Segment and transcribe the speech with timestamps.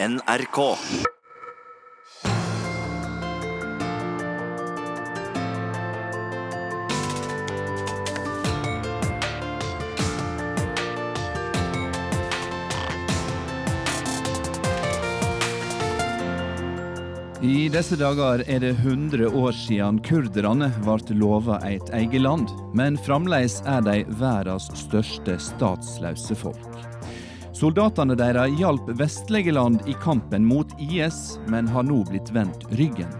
[0.00, 0.58] NRK.
[17.42, 22.94] I disse dager er det 100 år siden kurderne ble lova et eget land, men
[23.02, 26.87] fremdeles er de verdens største statsløse folk.
[27.58, 33.10] Soldatene deres hjalp vestlige land i kampen mot IS, men har nå blitt vendt ryggen.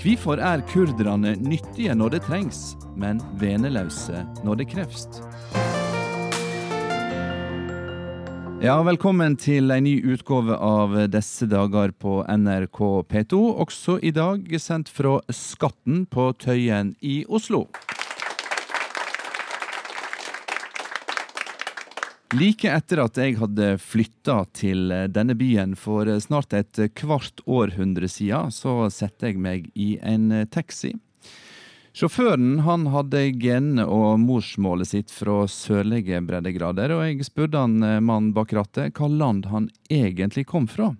[0.00, 2.62] Hvorfor er kurderne nyttige når det trengs,
[2.96, 5.04] men veneløse når det kreves?
[8.64, 12.80] Ja, velkommen til en ny utgave av Disse dager på NRK
[13.12, 13.42] P2.
[13.66, 17.66] Også i dag sendt fra Skatten på Tøyen i Oslo.
[22.36, 28.52] Like etter at jeg hadde flytta til denne byen for snart et kvart århundre siden,
[28.52, 30.92] så setter jeg meg i en taxi.
[31.96, 38.34] Sjåføren han hadde genene og morsmålet sitt fra sørlige breddegrader, og jeg spurte han mannen
[38.36, 40.92] bak rattet hva land han egentlig kom fra.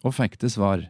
[0.00, 0.88] Og fikk til svar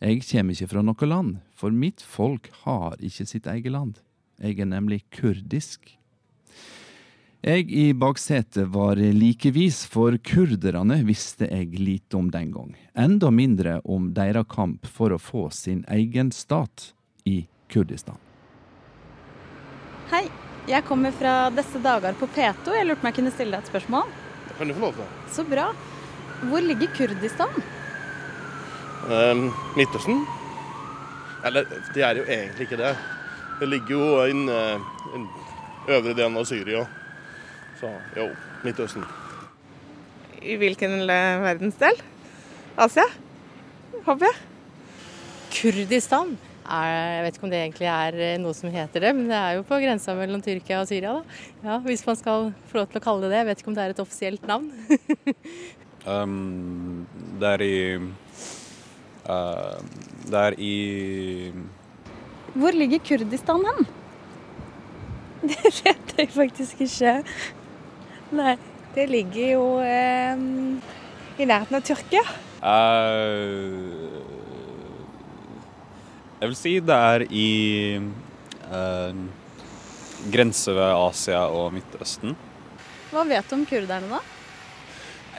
[0.00, 3.98] jeg kommer ikke fra noe land, for mitt folk har ikke sitt eget land.
[4.40, 5.98] Jeg er nemlig kurdisk.
[7.40, 12.74] Jeg i baksetet var likevis, for kurderne visste jeg lite om den gang.
[12.92, 16.90] Enda mindre om deres kamp for å få sin egen stat
[17.24, 18.20] i Kurdistan.
[20.12, 20.26] Hei,
[20.68, 22.76] jeg kommer fra disse dager på P2.
[22.76, 24.12] Jeg lurte på om jeg kunne stille deg et spørsmål.
[24.44, 25.10] Det kan du få lov til.
[25.32, 25.70] Så bra.
[26.44, 27.68] Hvor ligger Kurdistan?
[29.08, 29.46] Um,
[29.80, 30.26] Midtøsten?
[31.48, 32.94] Eller, det er jo egentlig ikke det.
[33.64, 35.28] Det ligger jo i den
[35.88, 36.84] øvre delen av Syria.
[37.80, 38.26] Så jo,
[38.60, 39.04] Midtøsten.
[40.44, 41.96] I hvilken verdensdel?
[42.80, 43.06] Asia?
[44.04, 44.38] Håper jeg.
[45.54, 46.34] Kurdistan?
[46.70, 49.56] Er, jeg vet ikke om det egentlig er noe som heter det, men det er
[49.56, 51.16] jo på grensa mellom Tyrkia og Syria.
[51.16, 51.38] da.
[51.64, 53.40] Ja, Hvis man skal få lov til å kalle det det.
[53.40, 54.68] Jeg vet ikke om det er et offisielt navn.
[56.12, 57.06] um,
[57.40, 57.76] det er i
[59.24, 59.80] uh,
[60.28, 60.74] Det er i
[62.54, 63.88] Hvor ligger Kurdistan hen?
[65.48, 67.22] Det vet jeg faktisk ikke.
[68.30, 68.56] Nei.
[68.90, 70.40] Det ligger jo eh,
[71.38, 72.24] i nærheten av Tyrkia.
[72.58, 74.18] uh,
[76.40, 77.50] Jeg vil si det er i
[78.66, 79.14] uh,
[80.34, 82.34] grense ved Asia og Midtøsten.
[83.10, 84.20] Hva vet du om kurderne, da?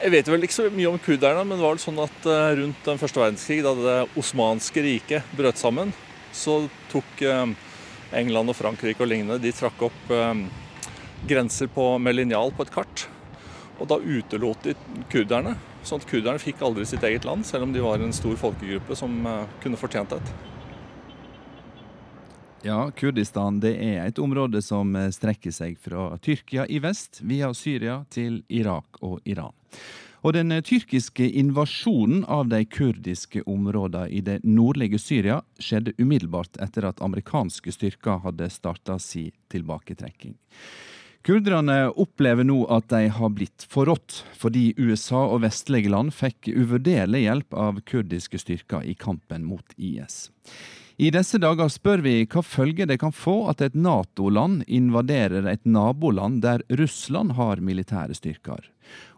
[0.02, 2.54] Jeg vet vel ikke så mye om kurderne, men det var vel sånn at eh,
[2.58, 5.92] rundt den første verdenskrig, da det osmanske riket brøt sammen,
[6.34, 6.56] så
[6.90, 7.52] tok eh,
[8.18, 10.42] England og Frankrike og lignende de trakk opp eh,
[11.28, 13.06] grenser på, med linjal på et kart.
[13.80, 14.74] Og da utelot de
[15.10, 18.36] kurderne, sånn at kurderne fikk aldri sitt eget land, selv om de var en stor
[18.38, 20.34] folkegruppe som eh, kunne fortjent et.
[22.62, 28.04] Ja, Kurdistan det er et område som strekker seg fra Tyrkia i vest, via Syria
[28.14, 29.56] til Irak og Iran.
[30.22, 36.86] Og den tyrkiske invasjonen av de kurdiske områdene i det nordlige Syria skjedde umiddelbart etter
[36.86, 40.36] at amerikanske styrker hadde starta si tilbaketrekking.
[41.22, 47.22] Kurderne opplever nå at de har blitt forrådt, fordi USA og vestlige land fikk uvurderlig
[47.28, 50.32] hjelp av kurdiske styrker i kampen mot IS.
[50.98, 55.62] I disse dager spør vi hva følger det kan få at et Nato-land invaderer et
[55.64, 58.66] naboland der Russland har militære styrker.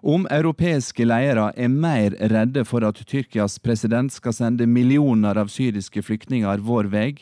[0.04, 6.04] Om europeiske ledere er mer redde for at Tyrkias president skal sende millioner av syriske
[6.04, 7.12] flyktninger vår vei,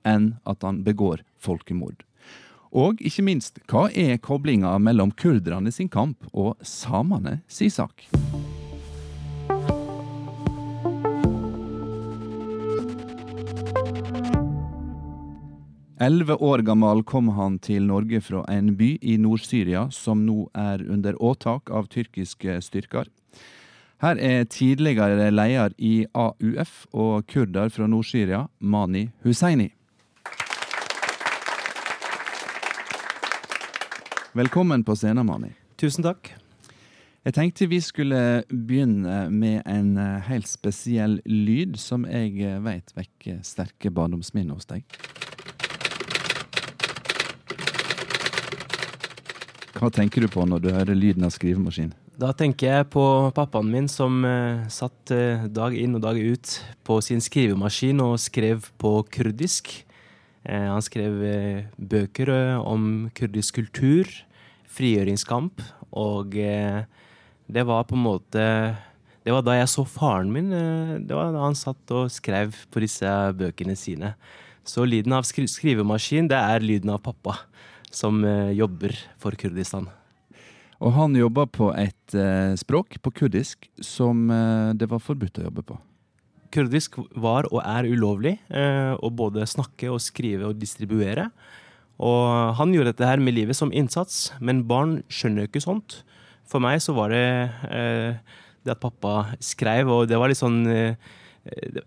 [0.00, 2.00] enn at han begår folkemord.
[2.70, 8.06] Og ikke minst, hva er koblinga mellom kurderne sin kamp og samene si sak?
[16.00, 20.86] Elleve år gammel kom han til Norge fra en by i Nord-Syria som nå er
[20.88, 23.10] under åtak av tyrkiske styrker.
[24.00, 29.68] Her er tidligere leder i AUF og kurder fra Nord-Syria, Mani Hussaini.
[34.32, 35.48] Velkommen på scenen, Mani.
[35.74, 36.28] Tusen takk.
[37.26, 39.96] Jeg tenkte vi skulle begynne med en
[40.28, 44.86] helt spesiell lyd som jeg vet vekker sterke barndomsminner hos deg.
[49.80, 51.90] Hva tenker du på når du hører lyden av skrivemaskin?
[52.20, 53.04] Da tenker jeg på
[53.34, 56.56] pappaen min som eh, satt eh, dag inn og dag ut
[56.86, 59.72] på sin skrivemaskin og skrev på kurdisk.
[60.44, 64.08] Eh, han skrev eh, bøker eh, om kurdisk kultur,
[64.70, 65.60] frigjøringskamp,
[65.90, 66.36] og
[67.50, 68.44] det var på en måte
[69.20, 70.52] det var da jeg så faren min.
[71.04, 74.12] Det var da han satt og skrev på disse bøkene sine.
[74.62, 77.34] Så lyden av skri skrivemaskin, det er lyden av pappa
[77.90, 78.22] som
[78.54, 79.90] jobber for Kurdistan.
[80.78, 82.16] Og han jobba på et
[82.62, 84.30] språk, på kurdisk, som
[84.78, 85.82] det var forbudt å jobbe på.
[86.54, 91.28] Kurdisk var og er ulovlig eh, å både snakke og skrive og distribuere.
[92.00, 96.00] Og han gjorde dette her med livet som innsats, men barn skjønner jo ikke sånt.
[96.48, 97.24] For meg så var det
[97.70, 101.10] eh, det at pappa skrev, og det var litt sånn eh,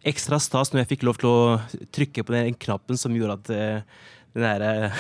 [0.09, 3.91] ekstra stas når jeg fikk lov til å trykke på den knappen som gjorde at
[4.33, 4.91] den derre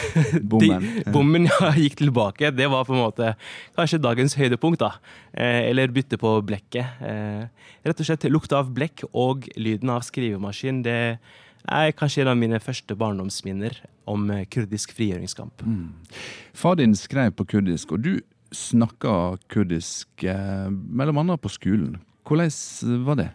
[0.41, 0.87] Bommen.
[1.13, 2.51] bommen ja, gikk tilbake.
[2.55, 3.33] Det var på en måte
[3.77, 4.93] kanskje dagens høydepunkt, da.
[5.33, 7.01] Eh, eller bytte på blekket.
[7.01, 10.83] Eh, rett og slett lukta av blekk og lyden av skrivemaskin.
[10.85, 10.99] Det
[11.63, 15.65] er kanskje en av mine første barndomsminner om eh, kurdisk frigjøringskamp.
[16.53, 18.13] Far din skrev på kurdisk, og du
[18.53, 21.97] snakka kurdisk eh, annet på skolen.
[22.23, 23.31] Hvordan var det?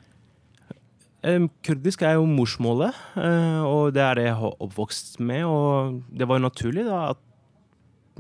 [1.19, 5.43] Kurdisk er jo morsmålet, eh, og det er det jeg har oppvokst med.
[5.50, 7.25] Og det var jo naturlig da at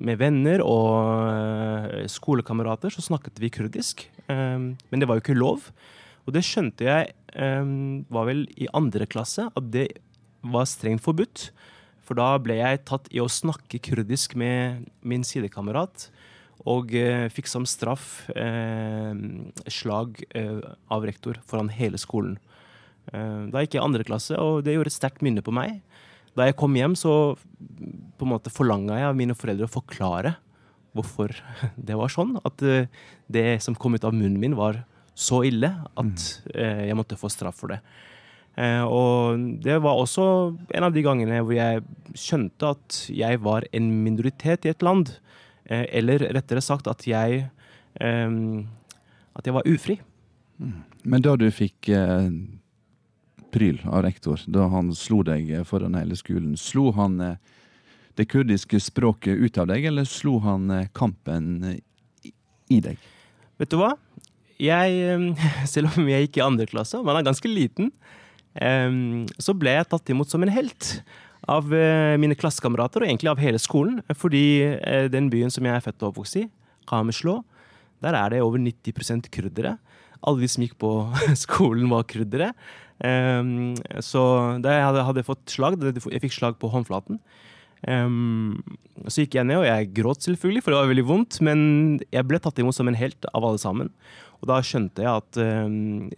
[0.02, 4.08] med venner og eh, skolekamerater så snakket vi kurdisk.
[4.28, 5.70] Men det var jo ikke lov.
[6.26, 7.14] Og det skjønte jeg
[8.12, 9.86] var vel i andre klasse, at det
[10.44, 11.46] var strengt forbudt.
[12.04, 16.10] For da ble jeg tatt i å snakke kurdisk med min sidekamerat.
[16.68, 18.26] Og eh, fikk som straff
[19.70, 22.36] slag av rektor foran hele skolen.
[23.12, 25.80] Eh, Da gikk jeg andre klasse, og det gjorde et sterkt minne på meg.
[26.36, 27.36] Da jeg kom hjem, så
[28.18, 30.36] på en måte forlanga jeg av mine foreldre å forklare
[30.96, 31.32] hvorfor
[31.88, 32.36] det var sånn.
[32.46, 32.86] At eh,
[33.30, 34.84] det som kom ut av munnen min, var
[35.18, 37.80] så ille at eh, jeg måtte få straff for det.
[38.58, 40.22] Og det var også
[40.74, 41.82] en av de gangene hvor jeg
[42.18, 45.12] skjønte at jeg var en minoritet i et land.
[45.70, 47.44] Eller rettere sagt at jeg
[48.02, 50.00] At jeg var ufri.
[50.58, 51.86] Men da du fikk
[53.54, 57.38] pryl av rektor, da han slo deg foran hele skolen, slo han eh,
[58.18, 62.32] det kurdiske språket ut av deg, eller slo han eh, kampen eh,
[62.68, 62.98] i, deg?
[63.58, 63.94] Vet du hva?
[64.58, 67.92] Jeg, eh, selv om jeg gikk i andre klasse, og man er ganske liten,
[68.58, 68.90] eh,
[69.38, 70.98] så ble jeg tatt imot som en helt
[71.48, 74.02] av eh, mine klassekamerater, og egentlig av hele skolen.
[74.18, 74.44] Fordi
[74.76, 76.48] eh, den byen som jeg er født og oppvokst i,
[76.88, 77.42] Kameslo,
[78.04, 79.76] der er det over 90 kurdere.
[80.18, 80.92] Alle de som gikk på
[81.46, 82.52] skolen, var kurdere.
[82.98, 84.22] Um, så
[84.64, 87.20] da jeg hadde, fått slag, jeg fikk slag på håndflaten,
[87.86, 88.56] um,
[89.06, 91.60] så gikk jeg ned, og jeg gråt selvfølgelig, for det var veldig vondt, men
[92.10, 93.92] jeg ble tatt imot som en helt av alle sammen.
[94.42, 96.08] Og da skjønte jeg at um,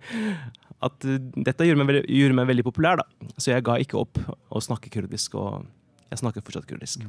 [0.86, 3.32] at dette gjorde meg, veldig, gjorde meg veldig populær, da.
[3.36, 5.66] Så jeg ga ikke opp å snakke kurdisk, og
[6.10, 7.04] jeg snakker fortsatt kurdisk.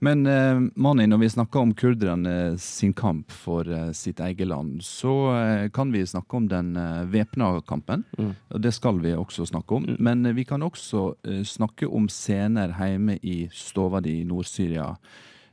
[0.00, 4.76] Men eh, Mani, når vi snakker om kurderne sin kamp for eh, sitt eget land,
[4.86, 8.04] så eh, kan vi snakke om den eh, væpna kampen.
[8.18, 8.34] Mm.
[8.54, 9.88] Og det skal vi også snakke om.
[9.98, 14.92] Men eh, vi kan også eh, snakke om scener hjemme i stova di i Nord-Syria.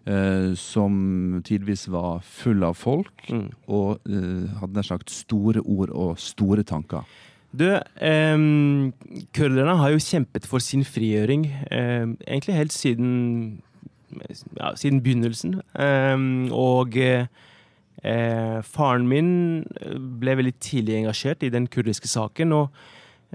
[0.06, 3.48] eh, som tidvis var full av folk, Mm.
[3.68, 7.01] og eh, hadde nær sagt store ord og store tanker.
[7.56, 8.38] Du, eh,
[9.33, 13.62] kurderne har jo kjempet for sin frigjøring eh, egentlig helt siden,
[14.57, 15.59] ja, siden begynnelsen.
[15.79, 17.27] Ehm, og eh,
[18.03, 19.29] eh, faren min
[20.19, 22.53] ble veldig tidlig engasjert i den kurdiske saken.
[22.53, 22.69] og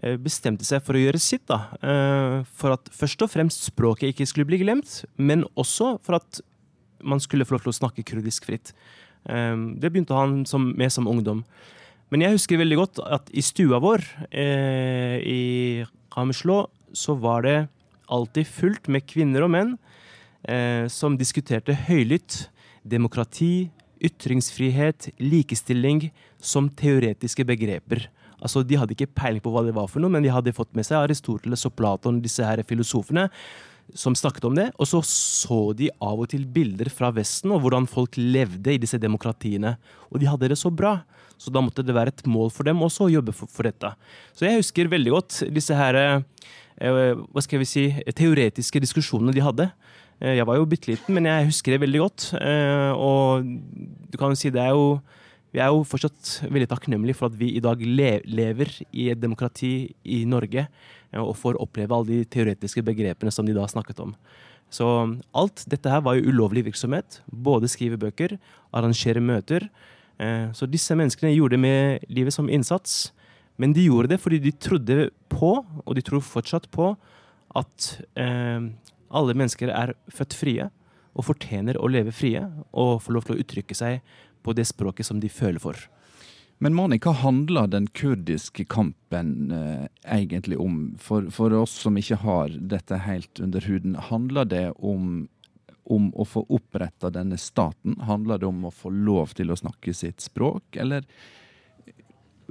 [0.02, 1.46] eh, bestemte seg for å gjøre sitt.
[1.46, 6.16] da, eh, For at først og fremst språket ikke skulle bli glemt, men også for
[6.16, 6.40] at
[7.02, 8.72] man skulle få lov til å snakke kurdisk fritt.
[9.28, 11.44] Ehm, Det begynte han som, med som ungdom.
[12.10, 17.68] Men jeg husker veldig godt at i stua vår eh, i Kameslo så var det
[18.10, 19.76] alltid fullt med kvinner og menn
[20.48, 22.48] eh, som diskuterte høylytt
[22.82, 23.70] demokrati,
[24.00, 26.08] ytringsfrihet, likestilling
[26.40, 28.08] som teoretiske begreper.
[28.40, 30.72] Altså, De hadde ikke peiling på hva det var for noe, men de hadde fått
[30.76, 33.28] med seg Aristoteles og Platon, disse her filosofene,
[33.94, 34.70] som snakket om det.
[34.78, 38.80] Og så så de av og til bilder fra Vesten og hvordan folk levde i
[38.80, 39.74] disse demokratiene.
[40.08, 41.00] Og de hadde det så bra.
[41.40, 43.92] Så da måtte det være et mål for dem også å jobbe for, for dette.
[44.36, 46.20] Så jeg husker veldig godt disse her eh,
[46.80, 49.70] hva skal vi si, teoretiske diskusjonene de hadde.
[50.20, 52.34] Eh, Jeg var jo bitte liten, men jeg husker det veldig godt.
[52.40, 53.44] Eh, Og
[54.10, 55.00] du kan jo si det er jo
[55.52, 59.92] Vi er jo fortsatt veldig takknemlige for at vi i dag lever i et demokrati
[60.04, 60.68] i Norge
[61.12, 64.14] eh, og får oppleve alle de teoretiske begrepene som de da snakket om.
[64.70, 64.86] Så
[65.34, 67.18] alt dette her var jo ulovlig virksomhet.
[67.26, 68.38] Både skrive bøker,
[68.72, 69.68] arrangere møter.
[70.54, 73.10] Så disse menneskene gjorde det med livet som innsats.
[73.58, 75.50] Men de gjorde det fordi de trodde på,
[75.84, 76.92] og de tror fortsatt på,
[77.58, 78.70] at eh,
[79.10, 80.68] alle mennesker er født frie
[81.10, 84.04] og fortjener å leve frie og få lov til å uttrykke seg
[84.44, 85.78] på det språket som de føler for.
[86.60, 90.90] Men Mani, hva handler den kurdiske kampen eh, egentlig om?
[91.00, 95.24] For, for, oss som ikke har dette helt under huden, handler det om,
[95.88, 97.96] om å få oppretta denne staten?
[98.04, 101.08] Handler det om å få lov til å snakke sitt språk, eller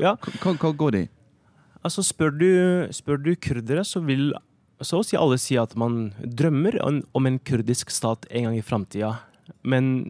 [0.02, 0.16] ja.
[0.18, 1.12] hva, hva går det i?
[1.86, 2.52] Altså, spør du,
[2.92, 4.32] spør du kurdere, så vil
[4.86, 8.66] så å si alle si at man drømmer om en kurdisk stat en gang i
[8.66, 9.16] framtida.
[9.68, 10.10] Men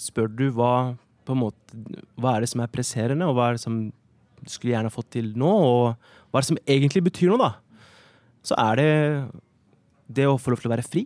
[0.00, 0.96] spør du hva
[1.36, 1.76] måte,
[2.16, 5.10] hva er det som er presserende, og hva er det som du skulle gjerne fått
[5.18, 7.52] til nå, og hva er det som egentlig betyr noe, da?
[8.46, 8.92] Så er det
[10.18, 11.04] det å få lov til å være fri.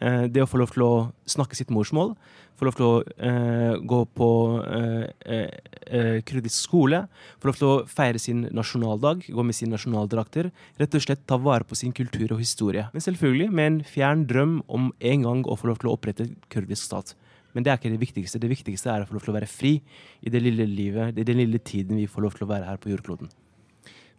[0.00, 0.94] Eh, det å få lov til å
[1.28, 2.14] snakke sitt morsmål.
[2.56, 4.28] Få lov til å eh, gå på
[4.64, 7.02] eh, eh, eh kurdisk skole.
[7.40, 10.50] Få lov til å feire sin nasjonaldag, gå med sine nasjonaldrakter.
[10.80, 12.88] Rett og slett ta vare på sin kultur og historie.
[12.94, 16.30] Men selvfølgelig med en fjern drøm om en gang å få lov til å opprette
[16.52, 17.16] kurdisk stat.
[17.52, 18.40] Men det er ikke det viktigste.
[18.40, 19.78] Det viktigste er å få lov til å være fri
[20.20, 22.80] i det lille livet, i den lille tiden vi får lov til å være her
[22.80, 23.32] på jordkloden.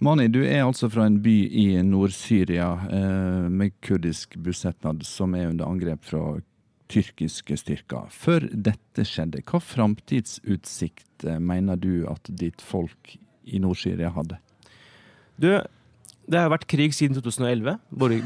[0.03, 5.49] Mani, du er altså fra en by i Nord-Syria eh, med kurdisk bosetnad som er
[5.49, 6.21] under angrep fra
[6.91, 8.11] tyrkiske styrker.
[8.13, 13.17] Før dette skjedde, hva framtidsutsikt eh, mener du at ditt folk
[13.49, 14.37] i Nord-Syria hadde?
[15.41, 15.49] Du,
[16.29, 17.79] det har vært krig siden 2011.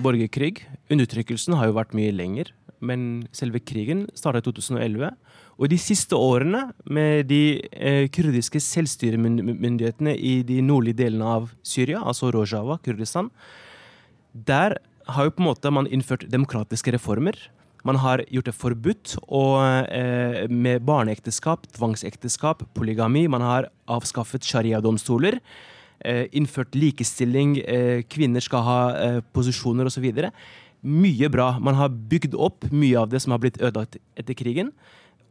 [0.04, 0.66] Borgerkrig.
[0.92, 2.51] Undertrykkelsen har jo vært mye lenger
[2.82, 5.13] men selve krigen startet i 2011.
[5.62, 12.01] Og de siste årene, med de eh, kurdiske selvstyremyndighetene i de nordlige delene av Syria,
[12.01, 13.30] altså Rojava, Kurdistan,
[14.34, 14.80] der
[15.12, 17.38] har jo på en måte man innført demokratiske reformer.
[17.86, 23.27] Man har gjort det forbudt og, eh, med barneekteskap, tvangsekteskap, polygami.
[23.30, 25.39] Man har avskaffet sharia-domstoler.
[26.06, 30.10] Eh, innført likestilling, eh, kvinner skal ha eh, posisjoner osv
[30.82, 31.60] mye bra.
[31.60, 34.72] Man har bygd opp mye av det som har blitt ødelagt etter krigen.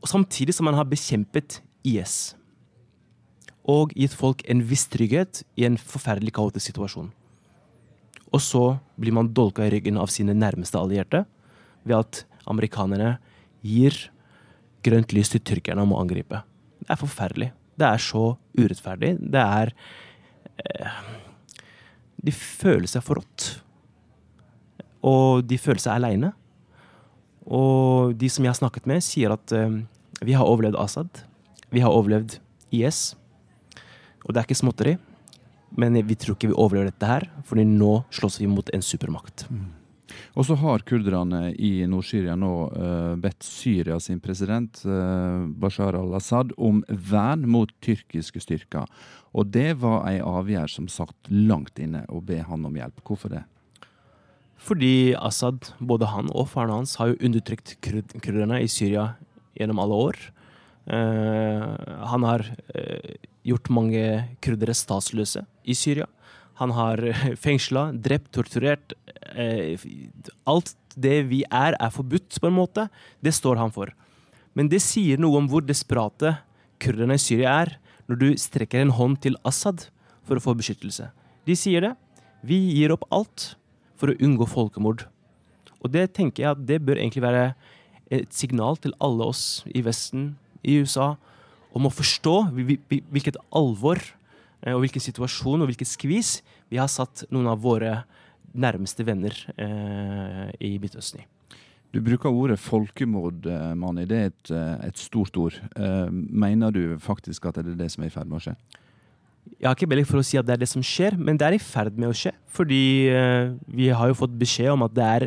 [0.07, 2.35] Samtidig som man har bekjempet IS.
[3.69, 7.11] Og gitt folk en viss trygghet i en forferdelig kaotisk situasjon.
[8.30, 8.64] Og så
[9.00, 11.25] blir man dolka i ryggen av sine nærmeste allierte
[11.85, 13.16] ved at amerikanerne
[13.66, 13.97] gir
[14.87, 16.40] grønt lys til tyrkerne om å angripe.
[16.80, 17.50] Det er forferdelig.
[17.76, 18.25] Det er så
[18.57, 19.14] urettferdig.
[19.21, 19.73] Det er
[20.64, 21.00] eh,
[22.21, 23.50] De føler seg forrådt.
[25.07, 26.33] Og de føler seg aleine.
[27.47, 29.81] Og de som jeg har snakket med, sier at uh,
[30.21, 31.23] vi har overlevd Assad.
[31.71, 32.39] Vi har overlevd
[32.75, 33.15] IS.
[34.27, 34.97] Og det er ikke småtteri.
[35.79, 39.47] Men vi tror ikke vi overlever dette her, fordi nå slåss vi mot en supermakt.
[39.51, 39.69] Mm.
[40.35, 46.55] Og så har kurderne i Nord-Syria nå uh, bedt Syria sin president uh, Bashar al-Assad
[46.59, 48.91] om vern mot tyrkiske styrker.
[49.31, 53.03] Og det var ei avgjørelse som satt langt inne å be han om hjelp.
[53.07, 53.45] Hvorfor det?
[54.61, 59.14] Fordi Assad, både han og faren hans, har jo undertrykt kurderne i Syria
[59.57, 60.21] gjennom alle år.
[60.90, 61.64] Uh,
[62.11, 63.12] han har uh,
[63.47, 64.02] gjort mange
[64.45, 66.09] kurdere statsløse i Syria.
[66.61, 68.95] Han har uh, fengsla, drept, torturert.
[69.33, 69.81] Uh,
[70.50, 72.88] alt det vi er, er forbudt, på en måte.
[73.25, 73.93] Det står han for.
[74.52, 76.37] Men det sier noe om hvor desperate
[76.83, 77.76] kurderne i Syria er,
[78.11, 79.87] når du strekker en hånd til Assad
[80.26, 81.09] for å få beskyttelse.
[81.47, 81.95] De sier det.
[82.45, 83.55] Vi gir opp alt
[84.00, 85.04] for å unngå folkemord.
[85.80, 87.50] Og det tenker jeg at det bør egentlig være
[88.11, 90.35] et signal til alle oss i Vesten,
[90.66, 91.14] i USA,
[91.76, 96.40] om å forstå hvilket alvor eh, og hvilken situasjon og hvilket skvis
[96.71, 98.00] vi har satt noen av våre
[98.50, 101.28] nærmeste venner eh, i Midtøsten i.
[101.90, 104.04] Du bruker ordet folkemord, eh, Mani.
[104.11, 104.52] Det er et,
[104.90, 105.57] et stort ord.
[106.11, 108.59] Mener du faktisk at det er det som er i ferd med å skje?
[109.61, 111.45] Jeg har ikke belegg for å si at det er det som skjer, men det
[111.45, 112.33] er i ferd med å skje.
[112.49, 115.26] Fordi uh, vi har jo fått beskjed om at det er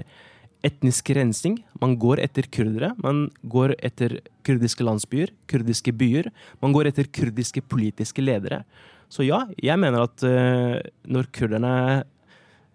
[0.65, 1.59] etnisk rensing.
[1.77, 2.93] Man går etter kurdere.
[3.03, 6.31] Man går etter kurdiske landsbyer, kurdiske byer.
[6.65, 8.63] Man går etter kurdiske politiske ledere.
[9.13, 11.75] Så ja, jeg mener at uh, når kurderne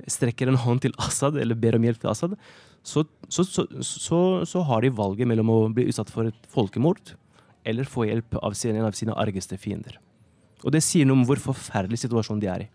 [0.06, 2.38] strekker en hånd til Assad, eller ber om hjelp til Assad,
[2.86, 7.16] så, så, så, så har de valget mellom å bli utsatt for et folkemord
[7.68, 9.98] eller få hjelp av en av sine argeste fiender.
[10.64, 12.68] Og det sier noe om hvor forferdelig situasjonen de er i.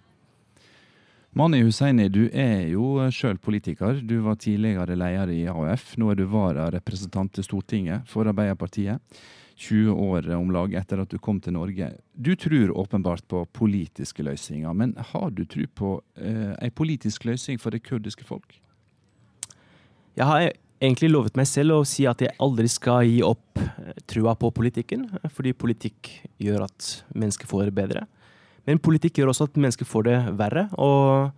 [1.34, 3.98] Mani Husseini, du er jo sjøl politiker.
[4.06, 5.96] Du var tidligere leder i AUF.
[5.98, 9.02] Nå er du vararepresentant til Stortinget for Arbeiderpartiet.
[9.58, 11.90] 20 år om lag etter at du kom til Norge.
[12.14, 17.62] Du tror åpenbart på politiske løsninger, men har du tro på eh, en politisk løsning
[17.62, 18.60] for det kurdiske folk?
[20.18, 20.52] Jeg har
[20.84, 24.52] egentlig lovet meg selv å si at jeg aldri skal gi opp eh, trua på
[24.56, 26.12] politikken, fordi politikk
[26.44, 28.06] gjør at mennesker får det bedre.
[28.68, 31.34] Men politikk gjør også at mennesker får det verre, og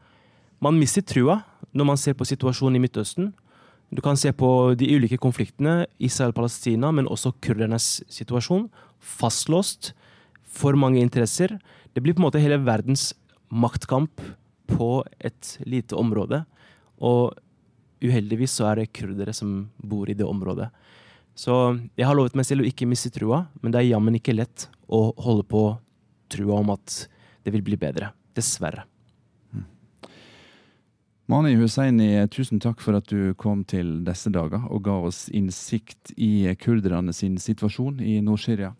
[0.65, 1.41] man mister trua
[1.75, 3.33] når man ser på situasjonen i Midtøsten.
[3.93, 8.69] Du kan se på de ulike konfliktene, Israel-Palestina, men også kurdernes situasjon.
[8.99, 9.93] Fastlåst.
[10.55, 11.59] for mange interesser.
[11.93, 13.13] Det blir på en måte hele verdens
[13.51, 14.21] maktkamp
[14.71, 16.45] på et lite område.
[17.03, 17.35] Og
[18.07, 20.69] uheldigvis så er det kurdere som bor i det området.
[21.35, 21.53] Så
[21.99, 24.69] jeg har lovet meg selv å ikke miste trua, men det er jammen ikke lett
[24.87, 25.67] å holde på
[26.31, 27.05] trua om at
[27.43, 28.13] det vil bli bedre.
[28.35, 28.85] Dessverre.
[31.25, 36.11] Mani Husseini, tusen takk for at du kom til disse dager og ga oss innsikt
[36.21, 38.75] i kurderne sin situasjon i Nord-Syria.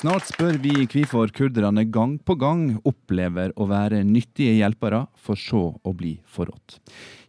[0.00, 5.60] Snart spør vi hvorfor kurderne gang på gang opplever å være nyttige hjelpere, for så
[5.76, 6.78] å bli forrådt.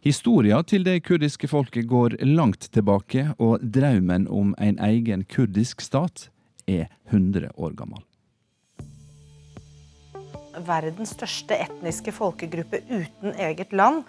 [0.00, 6.30] Historia til det kurdiske folket går langt tilbake, og drømmen om en egen kurdisk stat
[6.64, 8.00] er 100 år gammel.
[10.64, 14.06] Verdens største etniske folkegruppe uten eget land.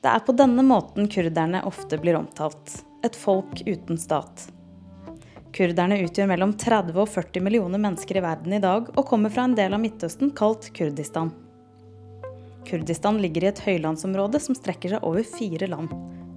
[0.00, 2.78] Det er på denne måten kurderne ofte blir omtalt.
[3.04, 4.48] Et folk uten stat.
[5.56, 9.46] Kurderne utgjør mellom 30 og 40 millioner mennesker i verden i dag, og kommer fra
[9.48, 11.30] en del av Midtøsten kalt Kurdistan.
[12.66, 15.94] Kurdistan ligger i et høylandsområde som strekker seg over fire land.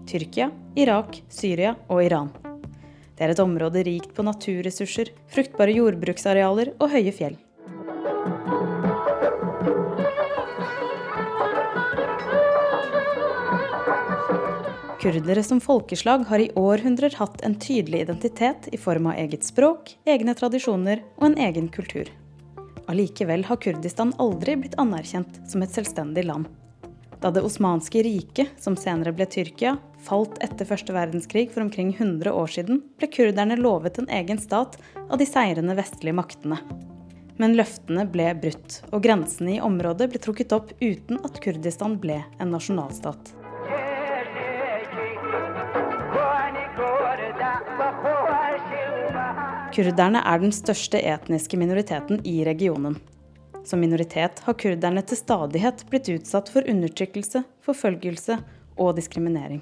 [0.07, 0.47] Tyrkia,
[0.79, 2.31] Irak, Syria og Iran.
[3.17, 7.35] Det er et område rikt på naturressurser, fruktbare jordbruksarealer og høye fjell.
[14.99, 19.93] Kurdere som folkeslag har i århundrer hatt en tydelig identitet i form av eget språk,
[20.03, 22.09] egne tradisjoner og en egen kultur.
[22.91, 26.49] Allikevel har Kurdistan aldri blitt anerkjent som et selvstendig land.
[27.23, 32.35] Da det osmanske riket, som senere ble Tyrkia, falt etter første verdenskrig for omkring 100
[32.35, 34.75] år siden, ble kurderne lovet en egen stat
[35.07, 36.59] av de seirende vestlige maktene.
[37.39, 42.19] Men løftene ble brutt, og grensene i området ble trukket opp uten at Kurdistan ble
[42.35, 43.38] en nasjonalstat.
[49.69, 52.95] Kurderne er den største etniske minoriteten i regionen.
[53.65, 58.39] Som minoritet har kurderne til stadighet blitt utsatt for undertrykkelse, forfølgelse
[58.81, 59.61] og diskriminering.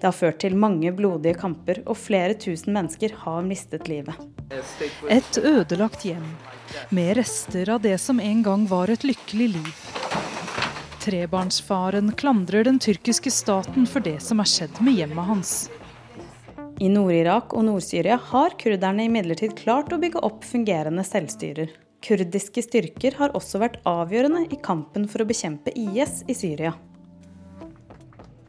[0.00, 4.14] Det har ført til mange blodige kamper, og flere tusen mennesker har mistet livet.
[5.10, 6.30] Et ødelagt hjem,
[6.94, 9.82] med rester av det som en gang var et lykkelig liv.
[11.02, 15.54] Trebarnsfaren klandrer den tyrkiske staten for det som er skjedd med hjemmet hans.
[16.80, 21.74] I Nord-Irak og Nord-Syria har kurderne imidlertid klart å bygge opp fungerende selvstyrer.
[22.00, 26.72] Kurdiske styrker har også vært avgjørende i kampen for å bekjempe IS i Syria.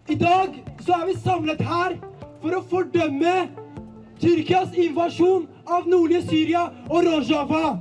[0.07, 1.97] I dag så er vi samlet her
[2.39, 3.35] for å fordømme
[4.23, 7.75] Tyrkias invasjon av nordlige Syria og Rojava.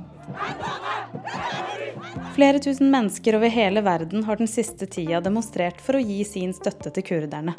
[2.35, 6.51] Flere tusen mennesker over hele verden har den siste tida demonstrert for å gi sin
[6.55, 7.55] støtte til kurderne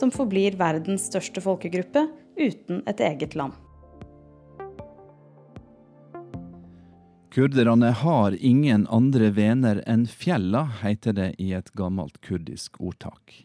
[0.00, 2.06] som forblir verdens største folkegruppe
[2.40, 3.52] uten et eget land.
[7.30, 13.44] Kurderne har ingen andre venner enn fjella, heter det i et gammelt kurdisk ordtak.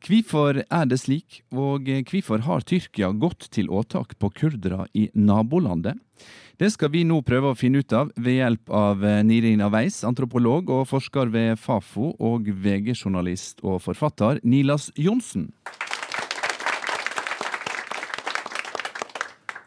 [0.00, 5.98] Hvorfor er det slik, og hvorfor har Tyrkia gått til åtak på kurdere i nabolandet?
[6.60, 10.02] Det skal vi nå prøve å finne ut av ved hjelp av eh, Nirina Weiss,
[10.04, 15.46] antropolog og forsker ved Fafo, og VG-journalist og forfatter Nilas Johnsen.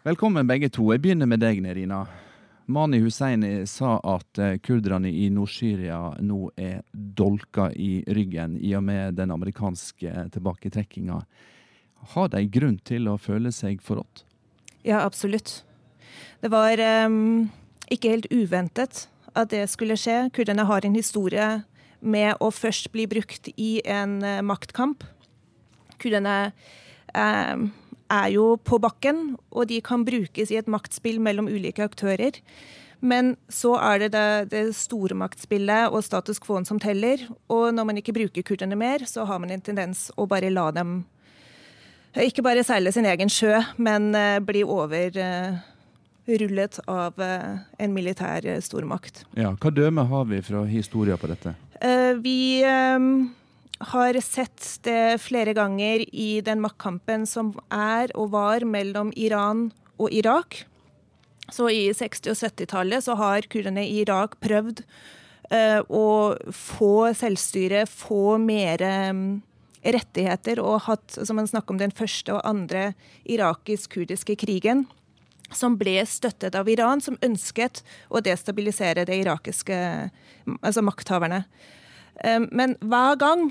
[0.05, 0.91] Velkommen begge to.
[0.93, 2.03] Jeg begynner med deg, Nerina.
[2.69, 8.85] Mani Husseini sa at eh, kurderne i Nord-Syria nå er dolka i ryggen i og
[8.93, 11.21] med den amerikanske tilbaketrekkinga.
[12.13, 14.27] Har de grunn til å føle seg forrådt?
[14.85, 15.63] Ja, absolutt.
[16.43, 17.49] Det var um,
[17.91, 20.27] ikke helt uventet at det skulle skje.
[20.35, 21.63] Kurderne har en historie
[22.03, 25.05] med å først bli brukt i en uh, maktkamp.
[26.01, 26.51] Kurderne
[27.15, 27.69] um,
[28.11, 32.41] er jo på bakken, og de kan brukes i et maktspill mellom ulike aktører.
[33.03, 37.25] Men så er det det, det store maktspillet og status quo som teller.
[37.51, 40.69] Og når man ikke bruker kurderne mer, så har man en tendens å bare la
[40.75, 41.01] dem
[42.21, 45.55] ikke bare seile sin egen sjø, men uh, bli over uh,
[46.25, 49.23] rullet av eh, en militær eh, stormakt.
[49.37, 51.55] Ja, Hva dømme har vi fra historien på dette?
[51.83, 59.11] Eh, vi har sett det flere ganger i den maktkampen som er og var mellom
[59.15, 60.63] Iran og Irak.
[61.51, 64.85] Så i 60- og 70-tallet så har kurderne i Irak prøvd
[65.91, 66.05] å
[66.55, 68.81] få selvstyre, få mer
[69.83, 72.93] rettigheter, og hatt, som man snakker om, den første og andre
[73.27, 74.87] irakisk-kurdiske krigen
[75.57, 79.77] som ble støttet av Iran, som ønsket å destabilisere de irakiske
[80.61, 81.43] altså makthaverne.
[82.51, 83.47] Men hver gang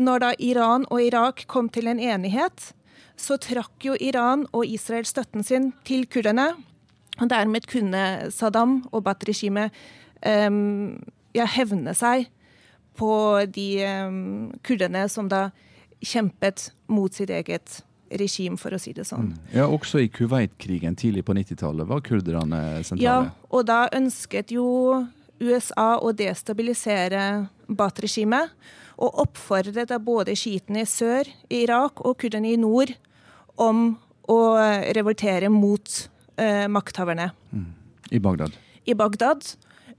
[0.00, 2.72] når da Iran og Irak kom til en enighet,
[3.16, 6.52] så trakk jo Iran og Israel støtten sin til kurderne.
[7.20, 9.74] Og dermed kunne Saddam og Bat-regimet
[10.24, 10.96] um,
[11.36, 12.30] ja, hevne seg
[12.96, 13.12] på
[13.52, 15.50] de um, kurderne som da
[16.02, 17.82] kjempet mot sitt eget
[18.20, 19.32] regime, for å si det sånn.
[19.32, 19.50] Mm.
[19.54, 23.02] Ja, Også i Kuwait-krigen tidlig på 90-tallet var kurderne sentrale.
[23.02, 24.66] Ja, og da ønsket jo
[25.42, 27.26] USA å destabilisere
[27.72, 28.52] Baath-regimet,
[29.02, 32.92] og oppfordret da både sjiitene i sør i Irak og kurderne i nord
[33.60, 33.94] om
[34.30, 34.40] å
[34.94, 35.96] revoltere mot
[36.36, 37.32] eh, makthaverne.
[37.50, 37.70] Mm.
[38.12, 38.58] I Bagdad.
[38.84, 39.46] I Bagdad,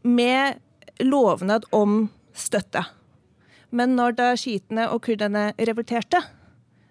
[0.03, 0.59] med
[1.03, 2.85] lovnad om støtte.
[3.73, 6.21] Men når da sjiitene og kurderne revolterte,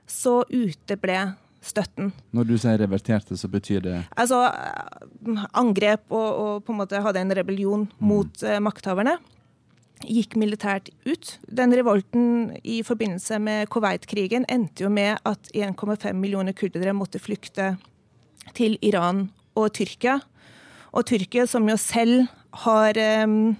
[0.09, 2.11] så uteble støtten.
[2.35, 4.41] Når du sier reverterte, så betyr det Altså
[5.55, 8.09] angrep og, og på en måte hadde en rebellion mm.
[8.09, 9.17] mot uh, makthaverne.
[10.03, 11.37] Gikk militært ut.
[11.47, 17.77] Den revolten i forbindelse med Kuwait-krigen endte jo med at 1,5 millioner kurdere måtte flykte
[18.59, 20.19] til Iran og Tyrkia.
[20.93, 22.27] Og Tyrkia, som jo selv
[22.67, 23.55] har um,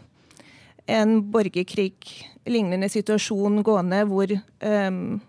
[0.91, 5.21] en borgerkrig-lignende situasjon gående, hvor um,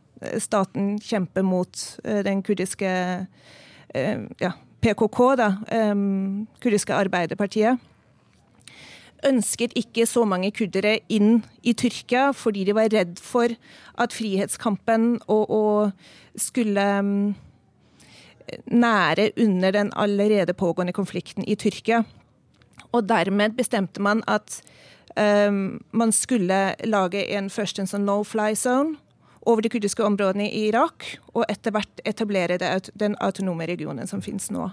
[0.41, 2.91] staten kjemper mot uh, den kurdiske
[3.23, 5.49] uh, ja, PKK, da,
[5.91, 7.79] um, kurdiske arbeiderpartiet.
[9.23, 13.53] Ønsket ikke så mange kurdere inn i Tyrkia fordi de var redd for
[13.95, 16.88] at frihetskampen og, og skulle
[18.67, 22.03] nære under den allerede pågående konflikten i Tyrkia.
[22.91, 24.59] Og dermed bestemte man at
[25.17, 28.97] um, man skulle lage en først en sånn no-fly zone
[29.45, 32.58] over de kurdiske områdene i Irak, og etter hvert etablere
[32.99, 34.69] den autonome regionen som finnes nå.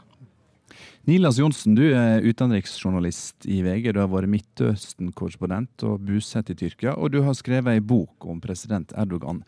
[1.09, 3.91] Nilas Johnsen, du er utenriksjournalist i VG.
[3.95, 6.93] Du har vært Midtøsten-korrespondent og bosatt i Tyrkia.
[6.95, 9.43] Og du har skrevet ei bok om president Erdogan,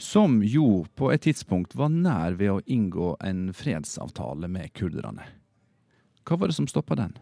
[0.00, 5.26] som jo på et tidspunkt var nær ved å inngå en fredsavtale med kurderne.
[6.28, 7.16] Hva var det som stoppa den?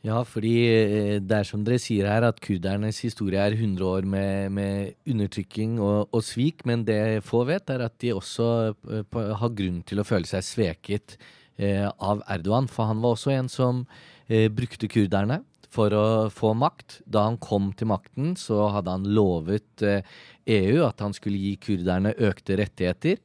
[0.00, 4.06] Ja, fordi eh, det er som dere sier her, at kurdernes historie er 100 år
[4.08, 6.64] med, med undertrykking og, og, svik.
[6.68, 10.46] Men det få vet, er at de også uh, har grunn til å føle seg
[10.46, 11.18] sveket
[11.60, 12.70] eh, av Erdogan.
[12.72, 13.84] For han var også en som
[14.24, 17.02] eh, brukte kurderne for å få makt.
[17.04, 22.16] Da han kom til makten, så hadde han lovet EU at han skulle gi kurderne
[22.16, 23.20] økte rettigheter.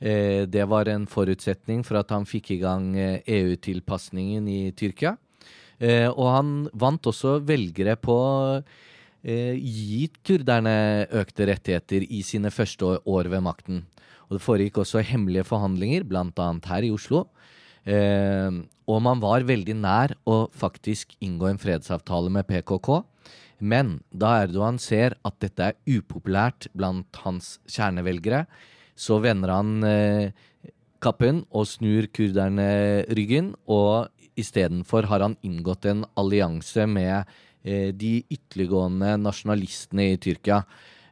[0.00, 5.14] Det var en forutsetning for at han fikk i gang EU-tilpasningen i Tyrkia.
[5.84, 8.16] Eh, og han vant også velgere på
[8.56, 10.76] eh, gi kurderne
[11.20, 13.82] økte rettigheter i sine første år ved makten.
[14.28, 16.48] Og det foregikk også hemmelige forhandlinger, bl.a.
[16.70, 17.26] her i Oslo.
[17.84, 23.02] Eh, og man var veldig nær å faktisk inngå en fredsavtale med PKK.
[23.64, 28.44] Men da Erdogan ser at dette er upopulært blant hans kjernevelgere,
[28.94, 30.32] så vender han eh,
[31.04, 37.30] kappen og snur kurderne ryggen og Istedenfor har han inngått en allianse med
[37.62, 40.62] eh, de ytterliggående nasjonalistene i Tyrkia.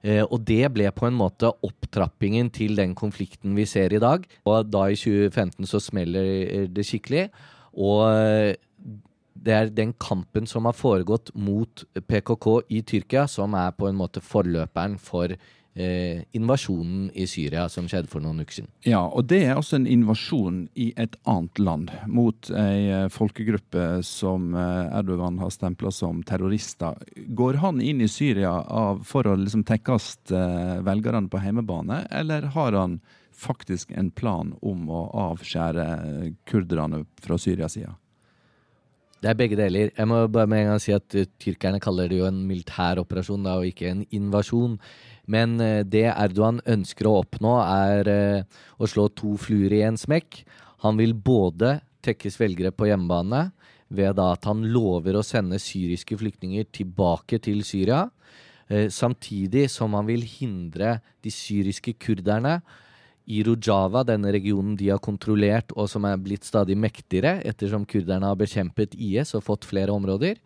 [0.02, 4.26] Eh, og det ble på en måte opptrappingen til den konflikten vi ser i dag.
[4.44, 7.28] Og da i 2015 så smeller det skikkelig.
[7.78, 8.54] Og eh,
[9.42, 13.98] det er den kampen som har foregått mot PKK i Tyrkia, som er på en
[13.98, 15.34] måte forløperen for
[15.74, 18.70] eh, invasjonen i Syria som skjedde for noen uker siden.
[18.86, 24.02] Ja, og det er altså en invasjon i et annet land mot ei eh, folkegruppe
[24.06, 27.00] som eh, Erdogan har stempla som terrorister.
[27.38, 32.52] Går han inn i Syria av, for å liksom tekkast eh, velgerne på hjemmebane, eller
[32.56, 33.00] har han
[33.42, 35.86] faktisk en plan om å avskjære
[36.46, 37.94] kurderne fra Syrias side?
[39.22, 39.92] Det er begge deler.
[39.94, 43.44] Jeg må bare med en gang si at Tyrkerne kaller det jo en militær operasjon
[43.46, 44.74] da, og ikke en invasjon.
[45.30, 49.98] Men eh, det Erdogan ønsker å oppnå, er eh, å slå to fluer i en
[50.00, 50.42] smekk.
[50.86, 53.50] Han vil både tekkes velgere på hjemmebane
[53.92, 58.06] ved at han lover å sende syriske flyktninger tilbake til Syria,
[58.68, 62.60] eh, samtidig som han vil hindre de syriske kurderne
[63.30, 68.26] i Rojava, denne regionen de har kontrollert og som er blitt stadig mektigere ettersom kurderne
[68.26, 70.40] har bekjempet IS og fått flere områder.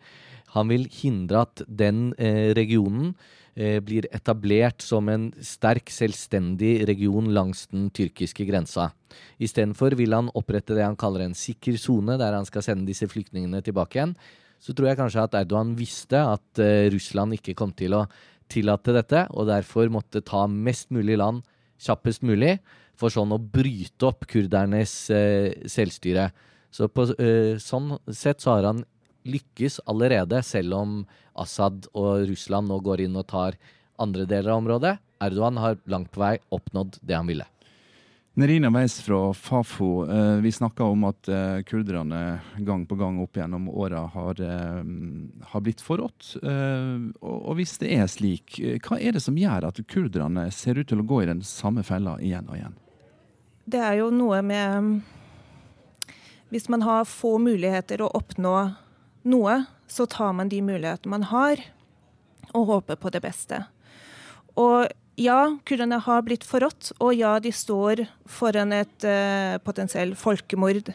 [0.53, 3.15] Han vil hindre at den eh, regionen
[3.57, 8.91] Eh, blir etablert som en sterk, selvstendig region langs den tyrkiske grensa.
[9.41, 13.07] Istedenfor vil han opprette det han kaller en sikker sone, der han skal sende disse
[13.09, 14.13] flyktningene tilbake igjen.
[14.61, 18.03] Så tror jeg kanskje at Erdogan visste at eh, Russland ikke kom til å
[18.45, 21.41] tillate dette, og derfor måtte ta mest mulig land
[21.81, 22.59] kjappest mulig,
[22.97, 26.29] for sånn å bryte opp kurdernes eh, selvstyre.
[26.69, 28.81] Så på uh, sånn sett så har han
[29.27, 30.95] lykkes allerede, selv om
[31.37, 33.59] Assad og Russland nå går inn og tar
[34.01, 34.95] andre deler av området.
[35.23, 37.45] Erdogan har langt på vei oppnådd det han ville.
[38.37, 43.33] Nerina Weiss fra Fafo, eh, vi snakka om at eh, kurderne gang på gang opp
[43.33, 44.83] gjennom åra har, eh,
[45.41, 46.35] har, blitt forrådt.
[47.25, 51.01] Og hvis det er slik, hva er det som gjør at kurderne ser ut til
[51.01, 52.77] å gå i den samme fella igjen og igjen?
[53.65, 55.01] Det er jo noe med
[56.53, 58.53] Hvis man har få muligheter å oppnå
[59.27, 61.61] noe, så tar man de mulighetene man har,
[62.55, 63.61] og håper på det beste.
[64.57, 64.87] Og
[65.17, 70.93] ja, kurderne har blitt forrådt, og ja, de står foran et uh, potensielt folkemord.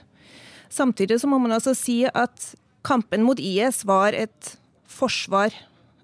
[0.73, 2.53] Samtidig så må man altså si at
[2.87, 4.55] kampen mot IS var et
[4.90, 5.55] forsvar,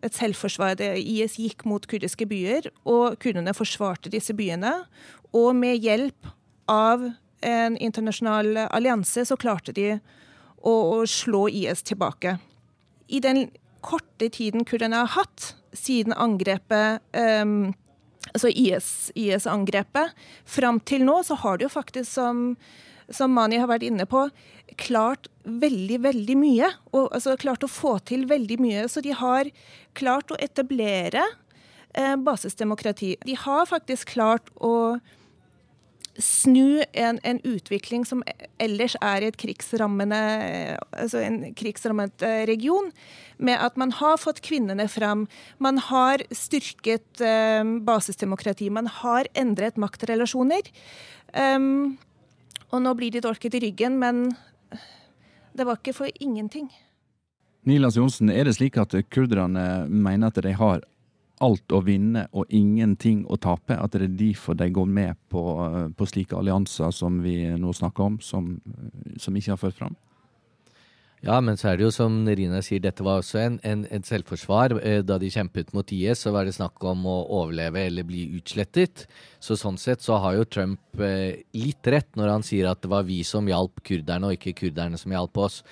[0.02, 0.82] et selvforsvar.
[0.98, 4.74] IS gikk mot kurdiske byer, og kurderne forsvarte disse byene.
[5.36, 6.34] Og med hjelp
[6.68, 7.06] av
[7.46, 9.92] en internasjonal allianse så klarte de
[10.62, 12.38] å, og slå IS tilbake.
[13.08, 13.48] I den
[13.84, 17.74] korte tiden kurderne har hatt siden angrepet um,
[18.32, 20.12] altså IS-angrepet.
[20.12, 22.56] IS Fram til nå så har det jo faktisk, som,
[23.10, 24.26] som, Mani har vært inne på,
[24.80, 26.72] klart veldig, veldig mye.
[26.92, 28.86] Og altså klart å få til veldig mye.
[28.90, 29.50] Så de har
[29.98, 31.24] klart å etablere
[31.94, 33.16] eh, basisdemokrati.
[33.26, 34.98] De har faktisk klart å
[36.18, 38.22] snu en, en, utvikling som
[38.58, 40.18] ellers er i et krigsrammende,
[40.90, 42.90] altså en krigsrammet eh, region,
[43.38, 45.26] med at man har fått kvinnene fram.
[45.62, 48.66] Man har styrket um, basisdemokrati.
[48.74, 50.66] Man har endret maktrelasjoner.
[51.32, 51.96] Um,
[52.74, 54.26] og nå blir de dolket i ryggen, men
[55.54, 56.66] det var ikke for ingenting.
[57.68, 60.82] Nilas Johnsen, er det slik at kurderne mener at de har
[61.44, 63.76] alt å vinne og ingenting å tape.
[63.76, 65.44] At det er derfor de går med på,
[65.96, 68.56] på slike allianser som vi nå snakker om, som,
[69.20, 69.96] som, ikke har ført fram?
[71.24, 74.04] Ja, men så er det jo som Rina sier, dette var også en, en, en
[74.06, 74.76] selvforsvar.
[74.86, 78.28] Eh, da de kjempet mot IS, så var det snakk om å overleve eller bli
[78.38, 79.08] utslettet.
[79.42, 82.92] Så sånn sett så har jo Trump eh, litt rett når han sier at det
[82.92, 85.64] var vi som hjalp kurderne, og ikke kurderne som hjalp oss.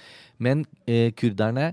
[0.42, 1.70] Men eh, kurderne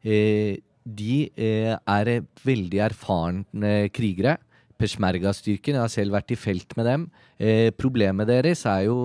[0.00, 2.12] eh, de eh, er
[2.44, 4.38] veldig erfarne krigere.
[4.80, 7.06] Peshmerga-styrken, jeg har selv vært i felt med dem.
[7.36, 8.98] Eh, problemet deres er jo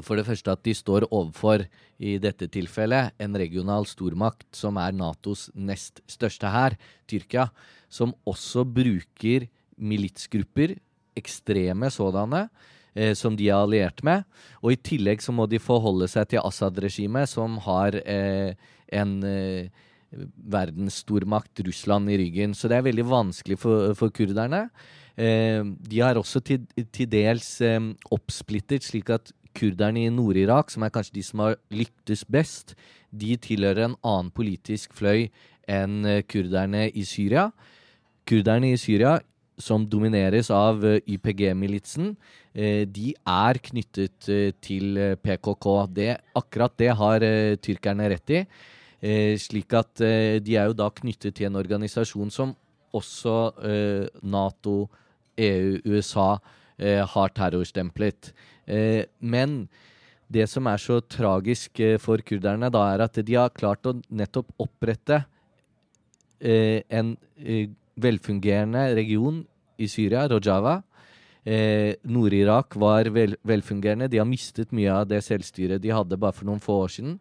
[0.00, 1.66] for det første at de står overfor,
[2.02, 6.74] i dette tilfellet, en regional stormakt som er Natos nest største hær,
[7.06, 7.50] Tyrkia,
[7.92, 10.78] som også bruker militsgrupper,
[11.18, 12.46] ekstreme sådanne,
[12.96, 14.24] eh, som de er alliert med.
[14.64, 18.56] Og i tillegg så må de forholde seg til Assad-regimet, som har eh,
[18.88, 19.68] en eh,
[20.12, 22.54] verdensstormakt Russland i ryggen.
[22.54, 24.66] Så det er veldig vanskelig for, for kurderne.
[25.16, 27.80] Eh, de har også til, til dels eh,
[28.12, 32.74] oppsplittet, slik at kurderne i Nord-Irak, som er kanskje de som har lyktes best,
[33.12, 35.28] de tilhører en annen politisk fløy
[35.70, 37.50] enn eh, kurderne i Syria.
[38.28, 39.18] Kurderne i Syria,
[39.60, 42.14] som domineres av eh, YPG-militsen,
[42.54, 44.30] eh, de er knyttet
[44.64, 45.68] til PKK.
[45.92, 47.26] Det, akkurat det har
[47.62, 48.44] tyrkerne rett i.
[49.02, 52.54] Eh, slik at eh, de er jo da knyttet til en organisasjon som
[52.94, 53.36] også
[53.66, 54.86] eh, Nato,
[55.40, 56.36] EU, USA
[56.82, 58.32] har terrorstemplet.
[59.22, 59.52] Men
[60.32, 64.50] det som er så tragisk for kurderne, da er at de har klart å nettopp
[64.64, 65.20] opprette
[66.42, 67.12] en
[68.02, 69.44] velfungerende region
[69.78, 70.80] i Syria, Rojava.
[71.44, 74.10] Eh, Nord-Irak var vel, velfungerende.
[74.10, 77.16] De har mistet mye av det selvstyret de hadde bare for noen få år siden.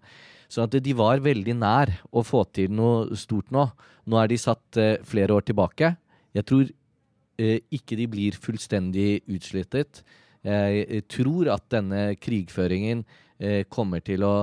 [0.52, 3.70] Så at de var veldig nær å få til noe stort nå.
[4.12, 5.94] Nå er de satt eh, flere år tilbake.
[6.36, 10.04] Jeg tror eh, ikke de blir fullstendig utslettet.
[10.42, 13.04] Jeg tror at denne krigføringen
[13.38, 14.34] eh, kommer til å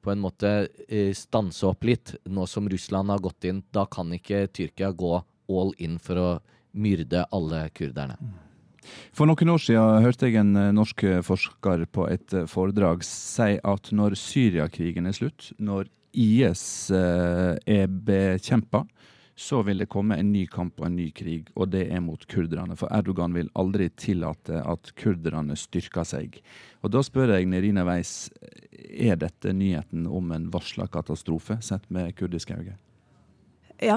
[0.00, 0.50] på en måte
[0.88, 3.62] eh, stanse opp litt, nå som Russland har gått inn.
[3.72, 5.16] Da kan ikke Tyrkia gå
[5.50, 6.28] all in for å
[6.72, 8.16] myrde alle kurderne.
[9.12, 13.56] For noen år siden hørte jeg en eh, norsk forsker på et eh, foredrag si
[13.58, 18.84] at når Syriakrigen er slutt, når IS eh, er bekjempa,
[19.40, 22.20] så vil det komme en ny kamp og en ny krig, og det er mot
[22.28, 22.76] kurderne.
[22.76, 26.36] For Erdogan vil aldri tillate at kurderne styrker seg.
[26.84, 28.28] Og Da spør jeg Nerina Weiss,
[28.76, 32.76] er dette nyheten om en varsla katastrofe, sett med kurdiske øyne?
[33.80, 33.96] Ja,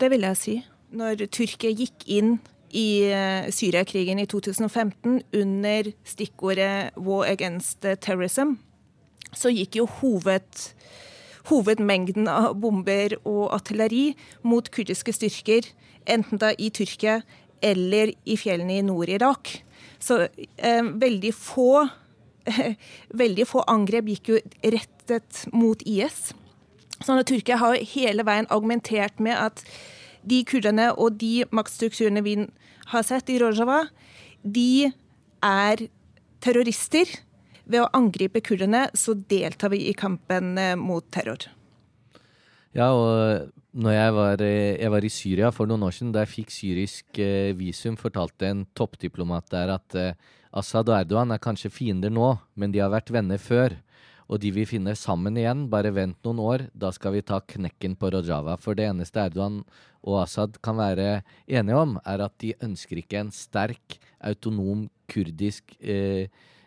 [0.00, 0.56] det vil jeg si.
[0.96, 2.38] Når Tyrkia gikk inn
[2.70, 8.56] i eh, Syriakrigen i 2015 under stikkordet 'War Against Terrorism',
[9.32, 10.72] så gikk jo hoved,
[11.48, 15.68] hovedmengden av bomber og artilleri mot kurdiske styrker,
[16.08, 17.20] enten da i Tyrkia
[17.62, 19.62] eller i fjellene i Nord-Irak.
[19.98, 21.88] Så eh, veldig få
[23.22, 26.32] veldig få angrep gikk jo rettet mot IS.
[27.04, 29.62] Sånn at Tyrkia har hele veien argumentert med at
[30.28, 32.36] de kurderne og de maktstrukturene vi
[32.92, 33.84] har sett i Rojava,
[34.42, 34.90] de
[35.44, 35.88] er
[36.44, 37.10] terrorister.
[37.68, 41.50] Ved å angripe kurderne så deltar vi i kampen eh, mot terror.
[42.76, 46.24] Ja, og når jeg var, eh, jeg var, i Syria for noen år siden, da
[46.24, 50.14] jeg fikk syrisk eh, visum, fortalte en toppdiplomat der at eh,
[50.56, 53.76] Assad og Erdogan er kanskje fiender nå, men de har vært venner før.
[54.28, 55.68] Og de vi finner sammen igjen.
[55.72, 58.58] Bare vent noen år, da skal vi ta knekken på Rojava.
[58.60, 59.62] For det eneste Erdogan
[60.06, 65.76] og Assad kan være enige om, er at de ønsker ikke en sterk, autonom kurdisk
[65.78, 66.26] eh,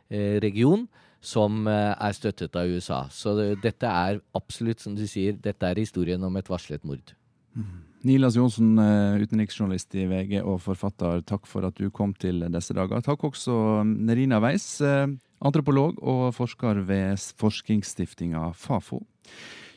[0.09, 0.85] eh, region
[1.21, 3.03] som eh, er støttet av USA.
[3.11, 7.13] Så det, dette er absolutt, som du sier, dette er historien om et varslet mord.
[7.53, 7.81] Mm.
[8.07, 12.73] Nilas Johnsen, eh, utenriksjournalist i VG og forfatter, takk for at du kom til disse
[12.77, 13.03] dager.
[13.05, 14.79] Takk også Nerina Weiss,
[15.41, 19.03] antropolog og forsker ved forskningsstiftinga Fafo.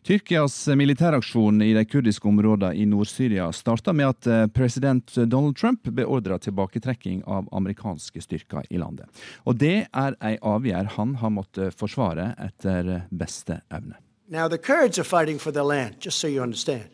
[0.05, 5.89] Tyrkias militæraksjon i de kurdiske områdene i Nord-Syria starta med at eh, president Donald Trump
[5.89, 9.09] beordra tilbaketrekking av amerikanske styrker i landet.
[9.49, 13.97] Og det er ei avgjørelse han har måttet forsvare etter beste evne.
[14.29, 16.85] Now the Kurds are fighting for their land, just so you understand.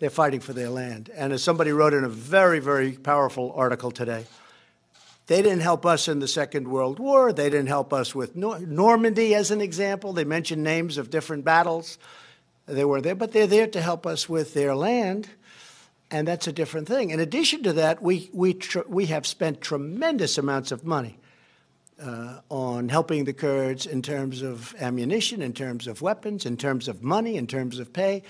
[0.00, 1.10] They're fighting for their land.
[1.14, 4.26] And as somebody wrote in a very, very powerful article today,
[5.26, 7.32] they didn't help us in the Second World War.
[7.32, 10.12] They didn't help us with Normandy, as an example.
[10.12, 11.98] They mentioned names of different battles.
[12.68, 15.28] They weren't there, but they're there to help us with their land,
[16.10, 17.10] and that's a different thing.
[17.10, 21.18] In addition to that, we we we have spent tremendous amounts of money
[22.00, 26.88] uh, on helping the Kurds in terms of ammunition, in terms of weapons, in terms
[26.88, 28.22] of money, in terms of pay.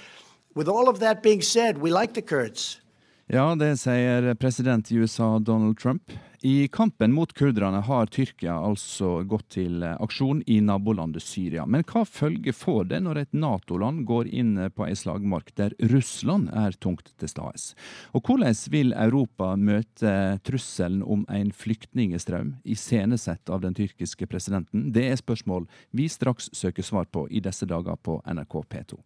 [0.55, 2.81] With all of that being said, we like the Kurds.
[3.31, 6.13] Ja, det sier president i USA Donald Trump.
[6.41, 11.67] I kampen mot kurderne har Tyrkia altså gått til aksjon i nabolandet Syria.
[11.69, 16.49] Men hva følge får det når et Nato-land går inn på ei slagmark der Russland
[16.57, 17.75] er tungt til stades?
[18.17, 20.15] Og hvordan vil Europa møte
[20.49, 24.89] trusselen om en flyktningestrøm iscenesatt av den tyrkiske presidenten?
[24.97, 29.03] Det er spørsmål vi straks søker svar på i disse dager på NRK P2.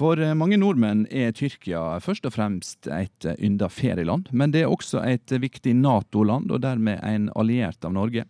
[0.00, 4.64] For eh, mange nordmenn er Tyrkia først og fremst et eh, ynda ferieland, men det
[4.64, 8.24] er også et viktig Nato-land, og dermed en alliert av Norge.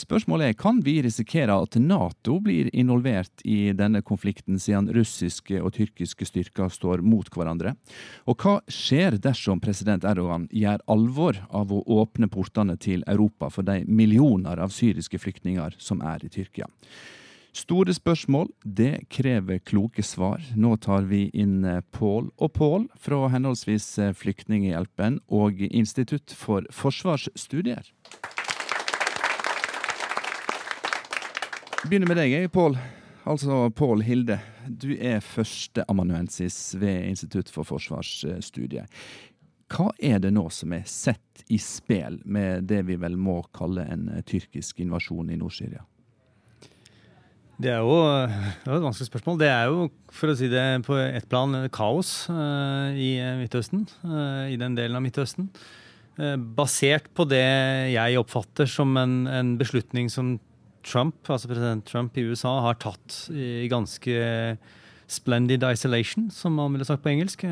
[0.00, 5.74] Spørsmålet er kan vi risikere at Nato blir involvert i denne konflikten, siden russiske og
[5.76, 7.74] tyrkiske styrker står mot hverandre?
[8.24, 13.68] Og hva skjer dersom president Erdogan gjør alvor av å åpne portene til Europa for
[13.68, 16.72] de millioner av syriske flyktninger som er i Tyrkia?
[17.52, 20.40] Store spørsmål, det krever kloke svar.
[20.56, 26.64] Nå tar vi inn eh, Pål og Pål fra henholdsvis eh, Flyktninghjelpen og Institutt for
[26.72, 27.92] forsvarsstudier.
[31.84, 32.78] Begynner med deg, Pål.
[33.28, 34.40] Altså Pål Hilde.
[34.66, 38.88] Du er førsteamanuensis ved Institutt for forsvarsstudier.
[39.72, 43.84] Hva er det nå som er sett i spill med det vi vel må kalle
[43.92, 45.84] en eh, tyrkisk invasjon i Nord-Syria?
[47.62, 47.94] Det er jo
[48.64, 49.38] det er et vanskelig spørsmål.
[49.38, 53.84] Det er jo, for å si det på ett plan, kaos uh, i Midtøsten.
[54.02, 55.50] Uh, I den delen av Midtøsten.
[56.58, 57.40] Basert på det
[57.88, 60.34] jeg oppfatter som en, en, beslutning som
[60.84, 64.18] Trump, altså president Trump i USA, har tatt i ganske
[65.08, 67.46] splendid isolation, som man ville sagt på engelsk.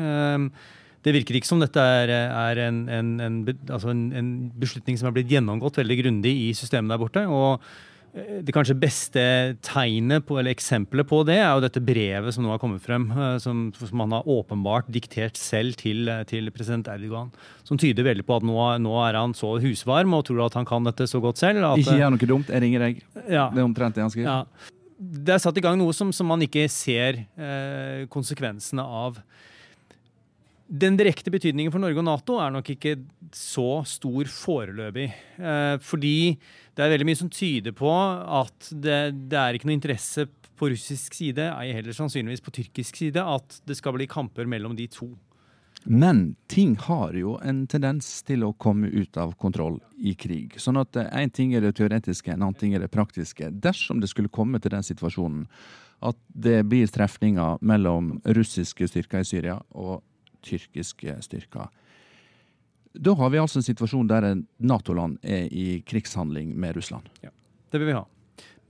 [1.01, 5.33] Det virker ikke som dette er, er en, en, altså en, beslutning som er blitt
[5.33, 7.25] gjennomgått veldig grundig i systemet der borte.
[7.25, 9.21] og Eh, det kanskje beste
[9.63, 13.05] tegnet på, eller eksempelet på det er jo dette brevet som nå har kommet frem,
[13.11, 17.29] eh, som, som han har åpenbart diktert selv til, eh, til, president Erdogan.
[17.67, 20.67] Som tyder veldig på at nå, nå, er han så husvarm og tror at han
[20.67, 21.63] kan dette så godt selv.
[21.63, 23.01] At, ikke gjør noe dumt, jeg ringer deg.
[23.31, 24.27] Ja, det er omtrent det han skriver.
[24.27, 24.75] Ja.
[25.01, 29.23] Det er satt i gang noe som, som man ikke ser eh, konsekvensene av.
[30.71, 32.93] Den direkte betydningen for Norge og Nato er nok ikke
[33.35, 35.09] så stor foreløpig.
[35.35, 36.37] Eh, fordi
[36.77, 40.69] det er veldig mye som tyder på at det, det er ikke noe interesse på
[40.71, 44.85] russisk side, ei heller sannsynligvis på tyrkisk side, at det skal bli kamper mellom de
[44.93, 45.09] to.
[45.83, 50.55] Men ting har jo en tendens til å komme ut av kontroll i krig.
[50.61, 53.49] Sånn at én eh, ting er det teoretiske, en annen ting er det praktiske.
[53.51, 55.49] Dersom det skulle komme til den situasjonen
[56.05, 59.99] at det blir trefninger mellom russiske styrker i Syria og
[60.45, 61.69] tyrkiske styrker.
[62.91, 67.07] Da har vi altså en situasjon der Nato-land er i krigshandling med Russland.
[67.23, 67.31] Ja,
[67.71, 68.05] det vil vi ha.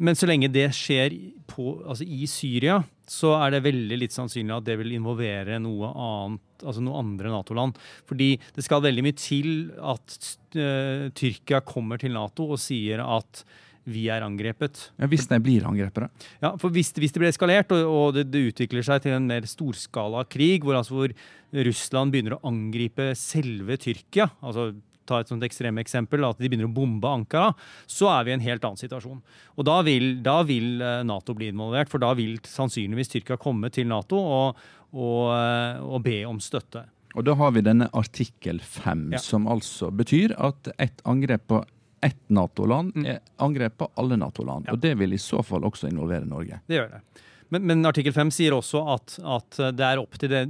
[0.01, 1.13] Men så lenge det skjer
[1.49, 5.91] på, altså i Syria, så er det veldig litt sannsynlig at det vil involvere noe
[5.91, 7.77] annet, altså noe andre Nato-land.
[8.09, 10.15] Fordi det skal veldig mye til at
[10.57, 13.43] uh, Tyrkia kommer til Nato og sier at
[13.89, 14.87] vi er angrepet.
[15.01, 16.25] Ja, hvis de blir angrepet.
[16.41, 19.29] Ja, for hvis, hvis det blir eskalert, og, og det, det, utvikler seg til en
[19.29, 21.15] mer storskala krig, hvor, altså, hvor
[21.51, 24.71] Russland begynner å angripe selve Tyrkia, altså
[25.09, 27.51] ta et sånt ekstremeksempel, at de begynner å bombe Ankara,
[27.89, 29.19] så er vi i en helt annen situasjon.
[29.57, 33.71] Og da vil, da vil eh, Nato bli involvert, for da vil sannsynligvis Tyrkia komme
[33.73, 34.61] til Nato og,
[34.93, 36.85] og, eh, og be om støtte.
[37.11, 39.19] Og da har vi denne artikkel 5, ja.
[39.19, 41.63] som altså betyr at et angrep på
[42.01, 43.05] ett Nato-land mm.
[43.05, 44.69] er angrep på alle Nato-land.
[44.69, 44.77] Ja.
[44.77, 46.61] Og det vil i så fall også involvere Norge.
[46.69, 47.27] Det gjør det.
[47.51, 50.45] Men, men artikkel 5 sier også at, at, det er opp til det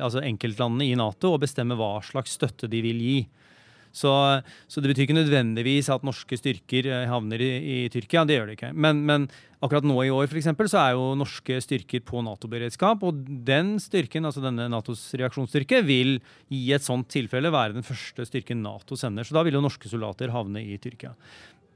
[0.00, 3.18] altså enkeltlandene i Nato å bestemme hva slags støtte de vil gi.
[3.92, 4.10] Så,
[4.66, 8.24] så, det betyr ikke nødvendigvis at norske styrker eh, havner i, i Tyrkia.
[8.24, 8.70] Det gjør det ikke.
[8.72, 9.26] Men, men
[9.60, 13.04] akkurat nå i år for eksempel, så er jo norske styrker på Nato-beredskap.
[13.04, 16.16] Og den styrken, altså denne Natos reaksjonsstyrke, vil
[16.48, 19.28] i et sånt tilfelle være den første styrken Nato sender.
[19.28, 21.12] Så da vil jo norske soldater havne i Tyrkia.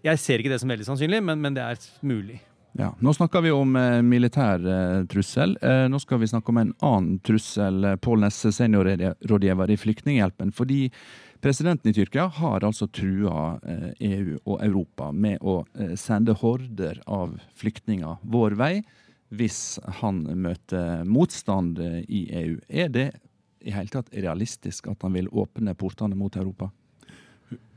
[0.06, 2.40] Jeg ser ikke det som veldig sannsynlig, men, men det er mulig.
[2.78, 5.54] Ja, Nå snakker vi om eh, militær eh, trussel.
[5.62, 7.96] Eh, nå skal vi snakke om en annen trussel.
[8.04, 10.52] Pål Nesse, seniorrådgiver i Flyktninghjelpen.
[10.52, 10.90] Fordi
[11.40, 17.00] Presidenten i Tyrkia har altså trua EU e og Europa med å eh, sende horder
[17.06, 18.72] av flyktninger vår vei
[19.36, 22.58] hvis han møter motstand i EU.
[22.68, 23.08] Er det
[23.66, 26.68] i hele tatt realistisk at han vil åpne portene mot Europa?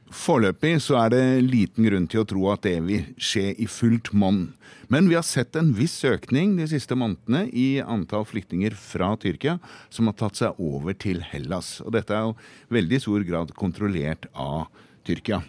[0.10, 4.10] Foreløpig så er det liten grunn til å tro at det vil skje i fullt
[4.18, 4.47] monn.
[4.89, 9.60] Men vi har sett en viss økning de siste månedene i antall flyktninger fra Tyrkia
[9.93, 11.78] som har tatt seg over til Hellas.
[11.86, 12.34] Og dette er jo
[12.74, 14.66] veldig stor grad kontrollert av
[15.05, 15.43] Tyrkia.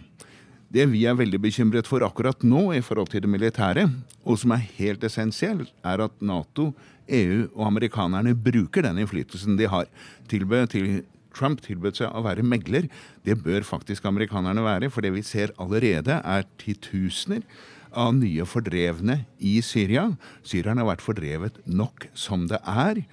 [0.71, 3.89] Det vi er veldig bekymret for akkurat nå i forhold til det militære,
[4.23, 6.69] og som er helt essensielt, er at Nato,
[7.11, 9.89] EU og amerikanerne bruker den innflytelsen de har,
[10.31, 11.01] tilbød til
[11.35, 12.87] Trump tilbød seg å være megler.
[13.25, 17.45] Det bør faktisk amerikanerne være, for det vi ser allerede, er titusener
[17.91, 20.09] av nye fordrevne i Syria.
[20.47, 23.03] Syrerne har vært fordrevet nok som det er.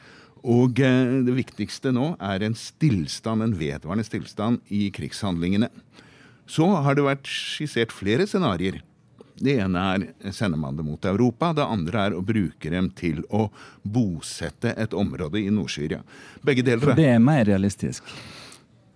[0.46, 5.70] Og eh, det viktigste nå er en stillstand, en vedvarende stillstand i krigshandlingene.
[6.48, 8.80] Så har det vært skissert flere scenarioer
[9.40, 13.22] det ene er sender man det mot Europa, det andre er å bruke dem til
[13.30, 13.46] å
[13.82, 16.02] bosette et område i Nord-Syria.
[16.42, 16.84] Begge deler.
[16.90, 18.06] For det er mer realistisk?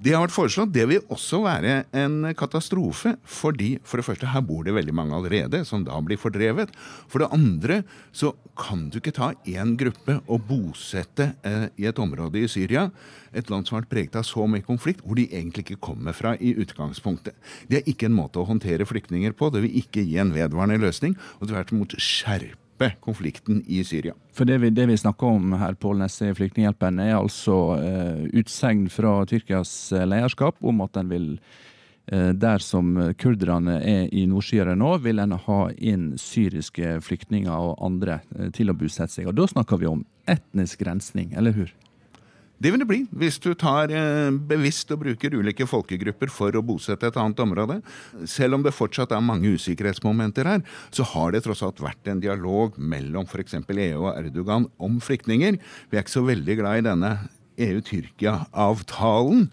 [0.03, 0.72] Det har vært foreslått.
[0.74, 3.14] Det vil også være en katastrofe.
[3.22, 6.72] Fordi for det første, her bor det veldig mange allerede, som da blir fordrevet.
[7.07, 12.00] For det andre så kan du ikke ta én gruppe og bosette eh, i et
[12.03, 12.88] område i Syria,
[13.32, 16.16] et land som har vært preget av så mye konflikt, hvor de egentlig ikke kommer
[16.16, 17.38] fra i utgangspunktet.
[17.70, 19.53] Det er ikke en måte å håndtere flyktninger på.
[19.55, 24.14] Det vil ikke gi en vedvarende løsning, og tvert imot skjerpe dempe konflikten i Syria.
[24.33, 28.24] For Det vi, det vi snakker om her, Pål Nesse i Flyktninghjelpen, er altså eh,
[28.33, 31.28] utsegn fra Tyrkias eh, lederskap om at den vil
[32.12, 37.78] uh, der som kurderne er i Nord-Syria nå, vil en ha inn syriske flyktninger og
[37.85, 39.28] andre uh, til å bosette seg.
[39.28, 41.72] Og Da snakker vi om etnisk rensning, eller hur?
[42.62, 46.62] Det vil det bli hvis du tar eh, bevisst og bruker ulike folkegrupper for å
[46.62, 47.80] bosette et annet område.
[48.28, 50.62] Selv om det fortsatt er mange usikkerhetsmomenter her,
[50.94, 53.58] så har det tross alt vært en dialog mellom f.eks.
[53.58, 55.58] EU og Erdogan om flyktninger.
[55.90, 57.12] Vi er ikke så veldig glad i denne
[57.62, 59.48] EU-Tyrkia-avtalen.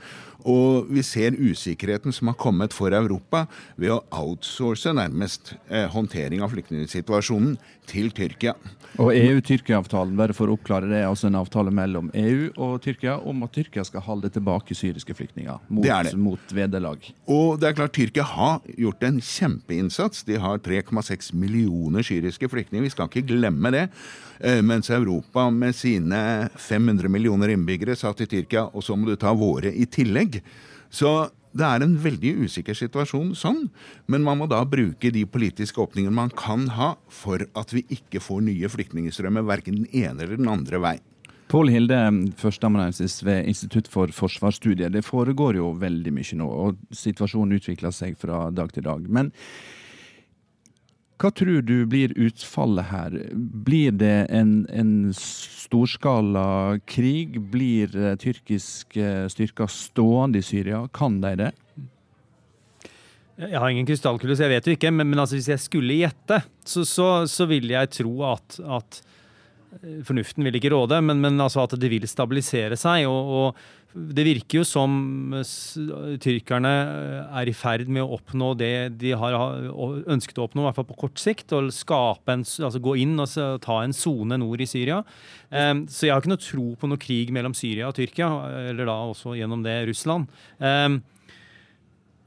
[0.48, 3.46] Og vi ser usikkerheten som har kommet for Europa
[3.80, 7.58] ved å outsource nærmest eh, håndtering av flyktningsituasjonen
[7.90, 8.54] til Tyrkia.
[9.02, 13.18] Og EU-Tyrkia-avtalen, bare for å oppklare det, er altså en avtale mellom EU og Tyrkia
[13.28, 16.16] om at Tyrkia skal holde tilbake syriske flyktninger mot, det det.
[16.20, 17.12] mot vederlag.
[17.30, 20.26] Og det er klart Tyrkia har gjort en kjempeinnsats.
[20.28, 23.88] De har 3,6 millioner syriske flyktninger, vi skal ikke glemme det.
[24.40, 29.18] Eh, mens Europa med sine 500 millioner innbyggere sa til Tyrkia og så må du
[29.20, 30.40] ta våre i tillegg.
[30.90, 31.12] Så
[31.52, 33.66] det er en veldig usikker situasjon sånn,
[34.08, 38.22] men man må da bruke de politiske åpningene man kan ha for at vi ikke
[38.24, 40.98] får nye flyktningstrømmer verken den ene eller den andre vei.
[41.50, 41.98] Pål Hilde,
[42.38, 44.92] førsteamanuensis ved Institutt for forsvarsstudier.
[44.94, 49.08] Det foregår jo veldig mye nå, og situasjonen utvikler seg fra dag til dag.
[49.10, 49.32] Men
[51.20, 53.15] hva tror du blir utfallet her?
[53.36, 57.36] Blir det en, en storskala krig?
[57.51, 60.86] Blir eh, tyrkiske styrker stående i Syria?
[60.95, 61.49] Kan de det?
[63.39, 64.93] Jeg har ingen krystallkule, så jeg vet jo ikke.
[64.95, 69.01] Men, men altså, hvis jeg skulle gjette, så, så, så vil jeg tro at, at
[69.03, 69.09] eh,
[70.05, 73.05] Fornuften vil ikke råde, men, men altså at det vil stabilisere seg.
[73.09, 73.59] og, og
[73.89, 74.91] det virker jo som
[76.22, 76.72] tyrkerne
[77.41, 80.88] er i ferd med å oppnå det de har ønsket å oppnå, i hvert fall
[80.91, 81.55] på kort sikt.
[81.57, 81.72] og
[82.30, 83.34] en, altså gå inn og
[83.65, 85.01] ta en sone nord i Syria.
[85.49, 88.30] Um, så jeg har ikke noe tro på noe krig mellom Syria og Tyrkia,
[88.70, 90.30] eller da også gjennom det Russland.
[90.61, 91.01] Um,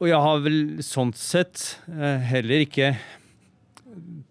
[0.03, 2.97] og jeg har vel sånn sett uh, heller ikke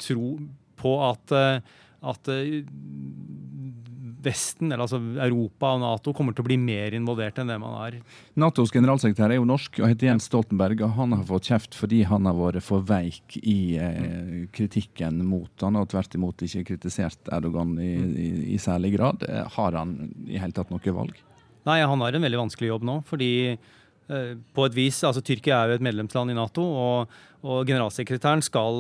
[0.03, 0.35] tro
[0.81, 1.61] på at, eh,
[2.01, 2.61] at eh,
[4.21, 7.73] Vesten, eller altså Europa og Nato, kommer til å bli mer involvert enn det man
[7.87, 7.95] er.
[8.37, 10.83] Natos generalsekretær er jo norsk og heter Jens Stoltenberg.
[10.85, 15.65] og Han har fått kjeft fordi han har vært for veik i eh, kritikken mot
[15.65, 19.25] han, og tvert imot ikke kritisert Erdogan i, i, i særlig grad.
[19.25, 19.97] Eh, Har han
[20.27, 21.17] i hele tatt noe valg?
[21.65, 23.31] Nei, han har en veldig vanskelig jobb nå, fordi
[24.53, 28.77] på et vis, altså Tyrkia er jo et medlemsland i Nato, og, og generalsekretæren skal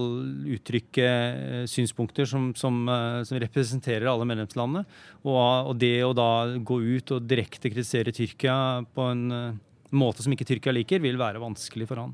[0.53, 4.83] uttrykke eh, synspunkter som, som, eh, som representerer alle medlemslandene.
[5.25, 8.55] Og, og det å da gå ut og direkte kritisere Tyrkia
[8.93, 9.61] på en eh,
[9.97, 12.13] måte som ikke Tyrkia liker, vil være vanskelig for han.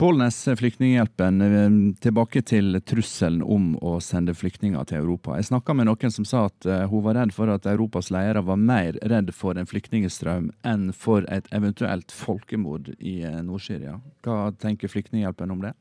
[0.00, 1.40] Nesse, Flyktninghjelpen.
[1.40, 5.36] eh, Tilbake til trusselen om å sende flyktninger til Europa.
[5.36, 8.40] Jeg snakka med noen som sa at eh, hun var redd for at Europas ledere
[8.40, 14.00] var mer redd for en flyktningstrøm enn for et eventuelt folkemord i eh, Nord-Syria.
[14.24, 15.74] Hva tenker Flyktninghjelpen om det?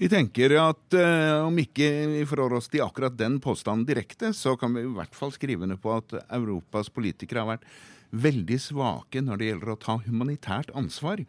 [0.00, 4.56] Vi tenker at uh, om ikke vi forholder oss til akkurat den påstanden direkte, så
[4.56, 7.68] kan vi i hvert fall skrive under på at Europas politikere har vært
[8.12, 11.20] veldig svake når det gjelder å ta humanitært ansvar.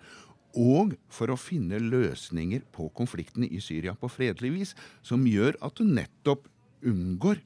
[0.53, 5.77] Og for å finne løsninger på konfliktene i Syria på fredelig vis, som gjør at
[5.79, 6.45] du nettopp
[6.85, 7.41] unngår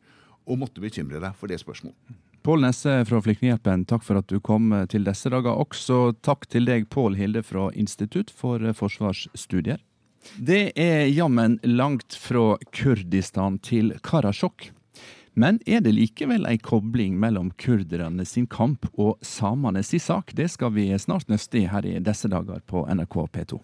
[0.48, 2.18] å måtte bekymre deg for det spørsmålet.
[2.48, 5.58] Pål Nesse fra Flyktninghjelpen, takk for at du kom til disse dager.
[5.60, 9.82] Også takk til deg, Pål Hilde fra Institutt for forsvarsstudier.
[10.40, 14.70] Det er jammen langt fra Kurdistan til Karasjok.
[15.38, 20.34] Men er det likevel ei kobling mellom kurderne sin kamp og samene sin sak?
[20.34, 23.60] Det skal vi snart nøste i her i disse dager på NRK P2.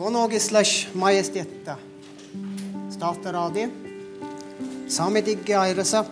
[0.00, 1.76] Konungislas Majesteta,
[2.96, 3.68] statsrådet,
[4.88, 6.06] samedigge airesa,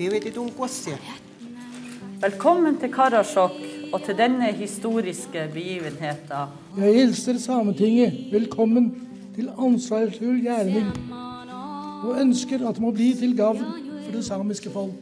[0.00, 1.27] biviti tunkuassia.
[2.18, 3.58] Velkommen til Karasjok
[3.94, 6.54] og til denne historiske begivenheten.
[6.74, 8.88] Jeg hilser Sametinget velkommen
[9.36, 10.88] til ansvarsfull gjerning,
[12.02, 14.98] og ønsker at det må bli til gavn for det samiske folk.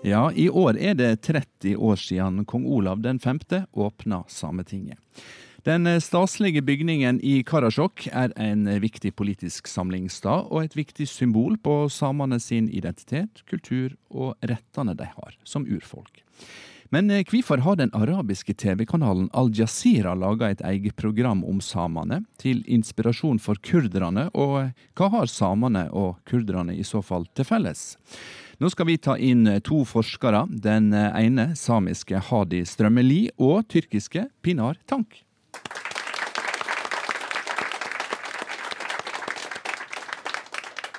[0.00, 3.44] Ja, i år er det 30 år siden kong Olav den 5.
[3.76, 4.96] åpna Sametinget.
[5.62, 11.84] Den staselige bygningen i Karasjok er en viktig politisk samlingsstad og et viktig symbol på
[11.86, 16.24] samene sin identitet, kultur og rettene de har som urfolk.
[16.90, 22.66] Men hvorfor har den arabiske TV-kanalen Al Jazeera laga et eget program om samene, til
[22.66, 27.92] inspirasjon for kurderne, og hva har samene og kurderne i så fall til felles?
[28.58, 34.82] Nå skal vi ta inn to forskere, den ene samiske Hadi Strømmeli og tyrkiske Pinar
[34.90, 35.22] Tank.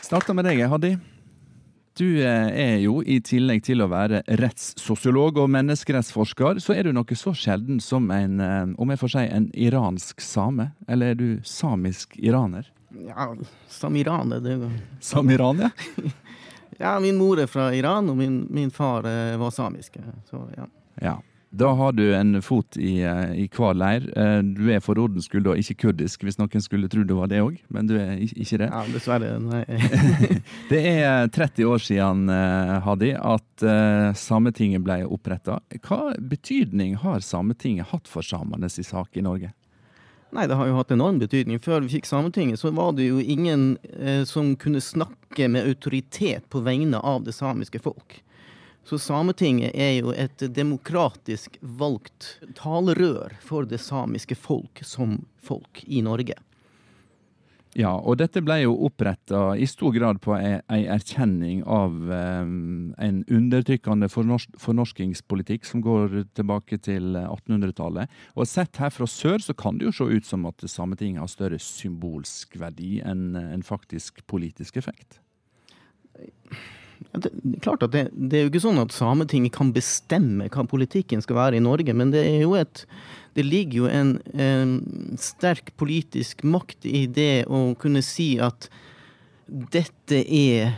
[0.03, 0.93] Starter med deg, Hadi.
[1.97, 7.17] Du er jo, i tillegg til å være rettssosiolog og menneskerettsforsker, så er du noe
[7.17, 8.39] så sjelden som en,
[8.81, 10.71] om jeg får si, en iransk same.
[10.89, 12.69] Eller er du samisk iraner?
[13.07, 13.31] Ja,
[13.69, 14.73] som iraner, det går.
[14.73, 15.71] jo Som iran, ja?
[16.77, 19.97] Ja, min mor er fra Iran, og min, min far eh, var samisk.
[20.29, 20.65] Så ja.
[21.01, 21.13] Ja.
[21.53, 24.07] Da har du en fot i, eh, i hver leir.
[24.17, 27.27] Eh, Du er for ordens skyld da ikke kurdisk, hvis noen skulle tro du var
[27.29, 28.69] det òg, men du er ikke det.
[28.71, 29.35] ja, dessverre.
[29.39, 29.61] Nei.
[30.71, 35.59] Det er 30 år siden, eh, Hadi, at eh, Sametinget ble oppretta.
[35.85, 39.53] Hva betydning har Sametinget hatt for samenes sak i Norge?
[40.33, 41.59] Nei, det har jo hatt enorm betydning.
[41.61, 46.49] Før vi fikk Sametinget, så var det jo ingen eh, som kunne snakke med autoritet
[46.49, 48.23] på vegne av det samiske folk.
[48.83, 56.03] Så Sametinget er jo et demokratisk valgt talerør for det samiske folk som folk i
[56.03, 56.35] Norge.
[57.73, 62.43] Ja, og dette ble jo oppretta i stor grad på ei, erkjenning av eh,
[63.07, 68.13] en undertrykkende fornors fornorskingspolitikk som går tilbake til 1800-tallet.
[68.37, 71.33] Og sett her fra sør så kan det jo se ut som at Sametinget har
[71.33, 75.17] større symbolsk verdi enn en faktisk politisk effekt.
[77.11, 77.31] Det,
[77.65, 81.39] klart at det, det er jo ikke sånn at Sametinget kan bestemme hva politikken skal
[81.39, 82.85] være i Norge, men det et
[83.33, 84.73] det ligger jo en, en
[85.17, 88.67] sterk politisk makt i det å kunne si at
[89.73, 90.75] dette er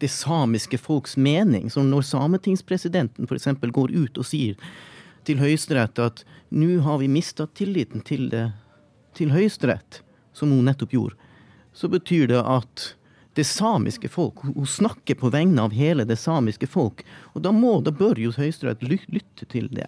[0.00, 1.68] det samiske folks mening.
[1.70, 3.46] Så når sametingspresidenten f.eks.
[3.62, 4.58] går ut og sier
[5.28, 8.26] til Høyesterett at nå har vi mista tilliten til,
[9.14, 10.00] til Høyesterett,
[10.34, 11.28] som hun nettopp gjorde,
[11.76, 12.94] så betyr det at
[13.38, 17.04] det samiske folk Hun snakker på vegne av hele det samiske folk.
[17.34, 19.86] Og da, må, da bør jo Høyesterett lytte til det.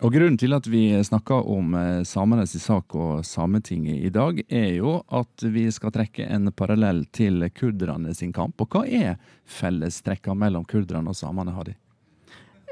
[0.00, 4.70] Og Grunnen til at vi snakker om eh, samenes sak og Sametinget i dag, er
[4.78, 8.56] jo at vi skal trekke en parallell til kurderne sin kamp.
[8.62, 9.18] Og hva er
[9.58, 11.74] fellestrekka mellom kurderne og samene, Hadi?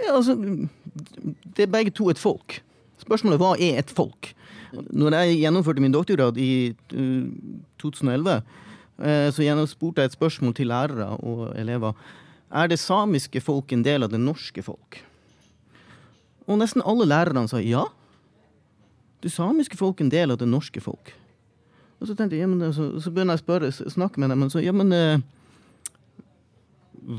[0.05, 0.37] Ja, altså,
[1.57, 2.61] det er begge to et folk.
[3.03, 4.33] Spørsmålet hva er et folk?
[4.73, 6.51] Når jeg gjennomførte min doktorgrad i
[6.93, 7.29] uh,
[7.81, 8.41] 2011,
[9.03, 11.93] uh, så jeg jeg et spørsmål til lærere og elever.
[12.51, 15.03] Er det samiske folk en del av det norske folk?
[16.47, 17.85] Og nesten alle lærerne sa ja.
[19.23, 21.13] Det samiske folk en del av det norske folk.
[22.01, 24.45] Og så tenkte jeg, ja, men, så, så begynner jeg å spørre, snakke med dem,
[24.45, 25.23] Men så ja, men eh,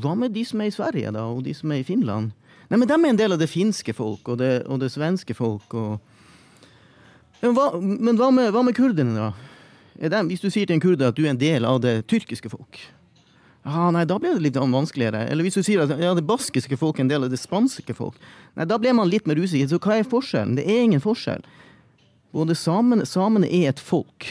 [0.00, 2.30] Hva med de som er i Sverige, da, og de som er i Finland?
[2.68, 5.34] Nei, men de er en del av det finske folk og det, og det svenske
[5.34, 5.74] folk.
[5.74, 5.98] og...
[7.40, 9.47] Ja, hva, men hva med, hva med kurderne, da?
[9.98, 12.50] De, hvis du sier til en kurder at du er en del av det tyrkiske
[12.52, 12.78] folk,
[13.68, 15.26] Ah, nei, da blir det litt vanskeligere.
[15.28, 17.92] Eller hvis du sier at ja, det baskiske folk er en del av det spanske
[17.96, 18.16] folk,
[18.56, 19.68] nei, da blir man litt mer usikker.
[19.68, 20.56] Så hva er forskjellen?
[20.56, 21.44] Det er ingen forskjell.
[22.32, 24.30] Både samene, samene er et folk,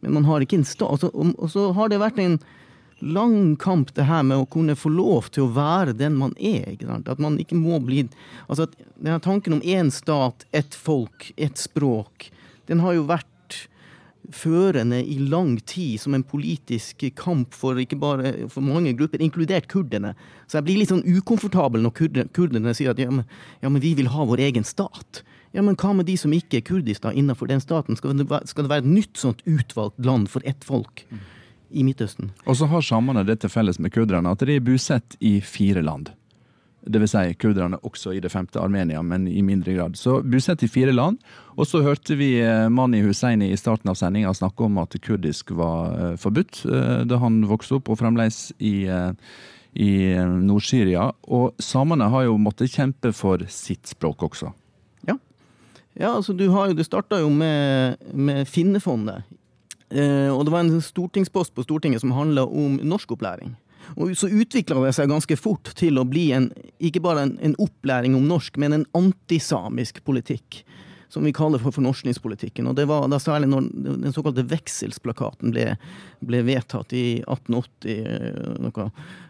[0.00, 0.88] men man har ikke en stat.
[0.88, 2.38] Og så, og så har det vært en
[3.02, 6.70] lang kamp, det her med å kunne få lov til å være den man er.
[6.72, 7.10] Ikke sant?
[7.10, 8.06] At man ikke må bli
[8.46, 12.30] Altså, denne tanken om én stat, ett folk, ett språk,
[12.70, 13.28] den har jo vært
[14.30, 19.66] førende i lang tid som en politisk kamp for ikke bare for mange grupper, inkludert
[19.72, 20.14] kurderne.
[20.46, 23.26] Så jeg blir litt sånn ukomfortabel når kurderne, kurderne sier at ja men,
[23.64, 25.24] ja men, vi vil ha vår egen stat.
[25.52, 27.98] Ja, men hva med de som ikke er kurdistan innenfor den staten?
[27.98, 31.04] Skal det, skal det være et nytt sånt utvalgt land for ett folk
[31.72, 32.30] i Midtøsten?
[32.46, 35.84] Og så har samene det til felles med kurderne at de er bosatt i fire
[35.84, 36.14] land.
[36.82, 39.94] Vil si kurderne også i det femte Armenia, men i mindre grad.
[39.94, 41.20] Så bosatt i fire land.
[41.54, 45.52] Og så hørte vi eh, Mani Husseini i starten av sendinga snakke om at kurdisk
[45.54, 48.88] var uh, forbudt uh, da han vokste opp, og fremdeles i,
[49.78, 49.92] i
[50.42, 51.12] Nord-Syria.
[51.30, 54.50] Og samene har jo måttet kjempe for sitt språk også.
[55.06, 55.20] Ja,
[55.94, 59.22] ja altså du har det starta jo med, med Finnefondet.
[59.92, 63.54] og det var en stortingspost på Stortinget som handla om norskopplæring.
[63.96, 66.50] Og så utvikla det seg ganske fort til å bli en,
[66.82, 70.62] ikke bare en, en opplæring om norsk, men en antisamisk politikk.
[71.12, 72.70] Som vi kaller for fornorskningspolitikken.
[72.70, 73.66] Og det var da særlig når
[74.00, 75.66] den såkalte vekselsplakaten ble,
[76.24, 78.86] ble vedtatt i 1880, noe,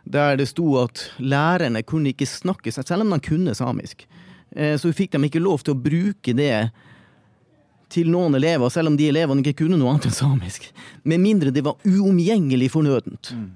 [0.07, 4.07] der det sto at lærerne kunne ikke snakke seg, selv om de kunne samisk.
[4.55, 6.55] Så fikk de ikke lov til å bruke det
[7.92, 10.68] til noen elever, selv om de elevene ikke kunne noe annet enn samisk.
[11.09, 13.32] Med mindre det var uomgjengelig fornødent.
[13.36, 13.50] Mm.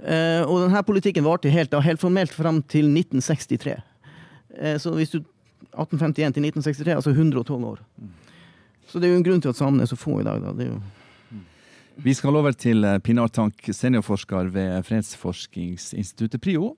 [0.00, 3.76] Uh, og denne politikken varte helt, helt formelt fram til 1963.
[4.56, 5.20] Uh, så hvis du
[5.70, 7.82] 1851 til 1963, altså 112 år.
[8.88, 10.40] Så det er jo en grunn til at samene er så få i dag.
[10.42, 10.54] Da.
[10.56, 10.80] Det er jo
[12.02, 16.72] vi skal over til eh, Pinar Tank, seniorforsker ved fredsforskningsinstituttet PRIO.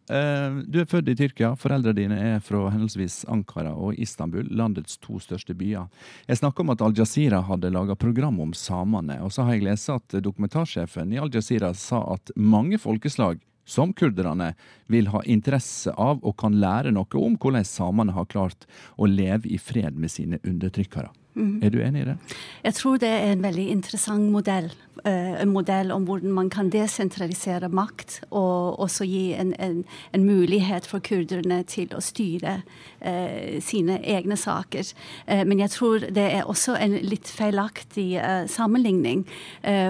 [0.67, 1.53] Du er født i Tyrkia.
[1.59, 5.87] Foreldrene dine er fra henholdsvis Ankara og Istanbul, landets to største byer.
[6.27, 9.21] Jeg snakka om at Al Jazeera hadde laga program om samene.
[9.23, 13.93] Og så har jeg lest at dokumentarsjefen i Al Jazeera sa at mange folkeslag som
[13.95, 14.53] kurderne
[14.91, 18.67] vil ha interesse av og kan lære noe om hvordan samene har klart
[18.99, 21.13] å leve i fred med sine undertrykkere.
[21.35, 21.63] Mm.
[21.65, 22.17] Er du enig i det?
[22.65, 24.73] Jeg tror det er en veldig interessant modell.
[25.07, 29.79] Uh, en modell om hvordan man kan desentralisere makt, og også gi en, en,
[30.13, 32.59] en mulighet for kurderne til å styre
[33.01, 34.93] eh, sine egne saker.
[35.27, 38.21] Eh, men jeg tror det er også en litt feilaktig
[38.53, 39.25] sammenligning.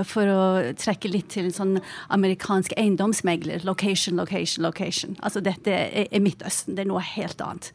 [0.07, 0.43] for å
[0.79, 1.75] trekke litt til en sånn
[2.13, 3.65] amerikansk eiendomsmegler.
[3.65, 5.17] Location, location, location.
[5.23, 6.77] Altså dette er, er Midtøsten.
[6.77, 7.73] Det er noe helt annet.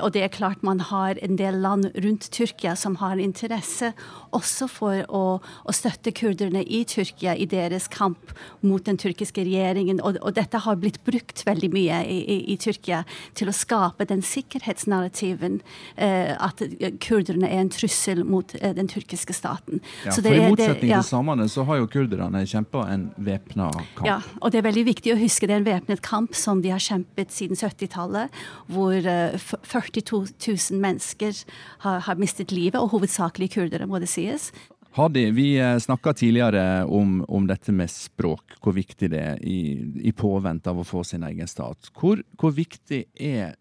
[0.00, 3.92] og det er klart man har en del land rundt Tyrkia som har interesse
[4.36, 8.32] også for å, å, støtte kurderne i Tyrkia i deres kamp
[8.64, 10.00] mot den tyrkiske regjeringen.
[10.04, 13.02] Og, og dette har blitt brukt veldig mye i, i, i Tyrkia
[13.38, 15.60] til å skape den sikkerhetsnarrativen
[15.96, 16.62] eh, at
[17.04, 19.82] kurderne er en trussel mot eh, den tyrkiske staten.
[20.04, 21.02] Ja, for I motsetning det, ja.
[21.02, 24.06] til samene så har jo kurderne kjempa en væpna kamp.
[24.08, 26.72] Ja, og det er veldig viktig å huske det er en væpnet kamp som de
[26.74, 29.36] har kjempet siden 70-tallet, hvor eh,
[29.70, 31.44] 42 000 mennesker
[31.84, 34.52] har, har mistet livet og hovedsakelig kurdere, må det sies.
[34.94, 39.74] Hadi, vi eh, snakka tidligere om, om, dette med språk, hvor viktig det er i,
[40.06, 41.90] i påvente av å få sin egen stat.
[41.98, 43.56] Hvor, hvor, viktig er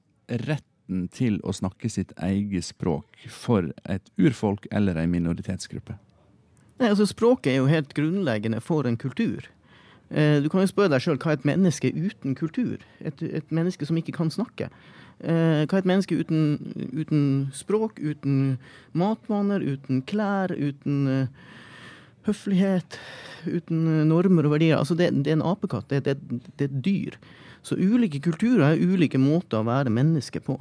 [0.46, 5.98] retten til å snakke sitt eget språk for et urfolk eller en minoritetsgruppe?
[6.78, 9.50] Nei, altså Språket er jo helt grunnleggende for en kultur.
[10.14, 12.78] Eh, du kan jo spørre deg sjøl hva er et menneske uten kultur?
[13.02, 14.70] Et, et menneske som ikke kan snakke.
[15.22, 16.58] Eh, hva er et menneske uten,
[16.96, 17.24] uten,
[17.56, 18.58] språk, uten
[18.98, 21.54] matvaner, uten klær, uten uh,
[22.28, 22.98] høflighet,
[23.48, 24.80] uten uh, normer og verdier?
[24.80, 25.90] Altså det, det, er en apekatt.
[25.92, 26.18] Det, det,
[26.58, 27.20] det er et dyr.
[27.64, 30.58] Så ulike kulturer er ulike måter å være menneske på.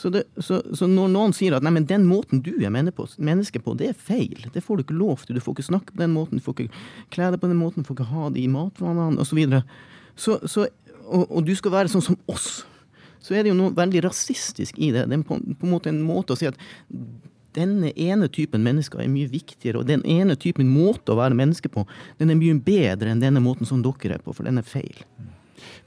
[0.00, 3.74] Så, så, så, når noen sier at nei, men den måten du er menneske på,
[3.76, 6.14] det er feil, det får du ikke lov til, du får ikke snakke på den
[6.14, 9.20] måten, du får ikke kle deg på den måten, du får ikke ha de matvanene
[9.20, 9.42] osv.
[10.16, 10.66] Så, så,
[11.04, 12.62] og, og du skal være sånn som oss.
[13.20, 15.06] Så er det jo noe veldig rasistisk i det.
[15.10, 16.60] Det er på, på en måte en måte å si at
[17.56, 21.70] denne ene typen mennesker er mye viktigere, og den ene typen måte å være menneske
[21.72, 21.84] på,
[22.20, 25.02] den er mye bedre enn denne måten som dere er på, for den er feil.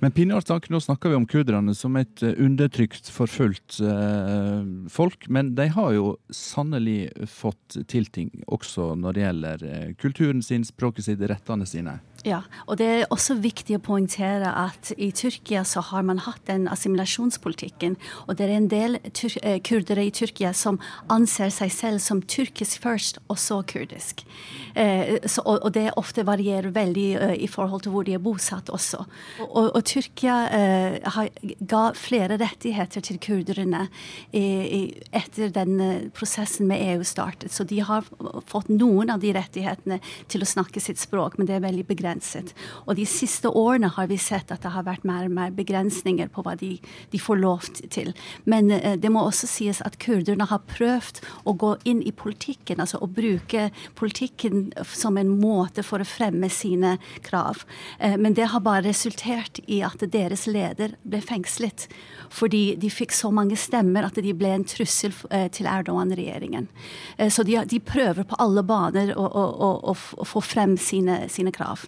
[0.04, 5.30] Men Pinjartak, nå snakker vi om kurderne som et eh, undertrykt, forfulgt eh, folk.
[5.32, 10.66] Men de har jo sannelig fått til ting, også når det gjelder eh, kulturen sin,
[10.68, 11.98] språket sitt, rettene sine.
[12.24, 12.40] Ja,
[12.72, 16.70] og det er også viktig å poengtere at i Tyrkia så har man hatt den
[16.72, 17.98] assimilasjonspolitikken.
[18.32, 20.80] Og det er en del eh, kurdere i Tyrkia som
[21.12, 24.24] anser seg selv som tyrkisk først, og så kurdisk.
[24.72, 28.24] Eh, så, og, og, det ofte varierer veldig uh, i forhold til hvor de er
[28.24, 29.04] bosatt også.
[29.44, 31.28] Og, og Tyrkia uh, har,
[31.60, 33.90] ga flere rettigheter til kurderne
[34.32, 35.76] i, i, etter den
[36.16, 37.52] prosessen med EU startet.
[37.52, 38.08] Så de har
[38.48, 40.00] fått noen av de rettighetene
[40.32, 42.54] til å snakke sitt språk, men det er veldig begrenset begrenset.
[42.88, 46.30] Og de siste årene har vi sett at det har vært mer og mer begrensninger
[46.30, 46.80] på hva de,
[47.12, 48.14] de får lov til.
[48.46, 52.80] Men eh, det må også sies at kurderne har prøvd å gå inn i politikken,
[52.80, 57.64] altså å bruke politikken som en måte for å fremme sine krav.
[58.00, 61.88] Eh, men det har bare resultert i at deres leder ble fengslet.
[62.34, 66.70] Fordi de fikk så mange stemmer at de ble en trussel eh, til Erdogan-regjeringen.
[67.18, 69.44] Eh, så de, de, prøver på alle baner å, å,
[69.92, 71.86] å, å få frem sine, sine krav.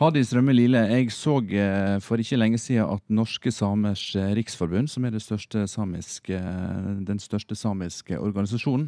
[0.00, 4.88] Hadis Rømme Lile, jeg så eh, for ikke lenge siden at Norske Samers eh, Riksforbund,
[4.88, 6.38] som er største samiske,
[7.04, 8.86] den største samiske organisasjonen,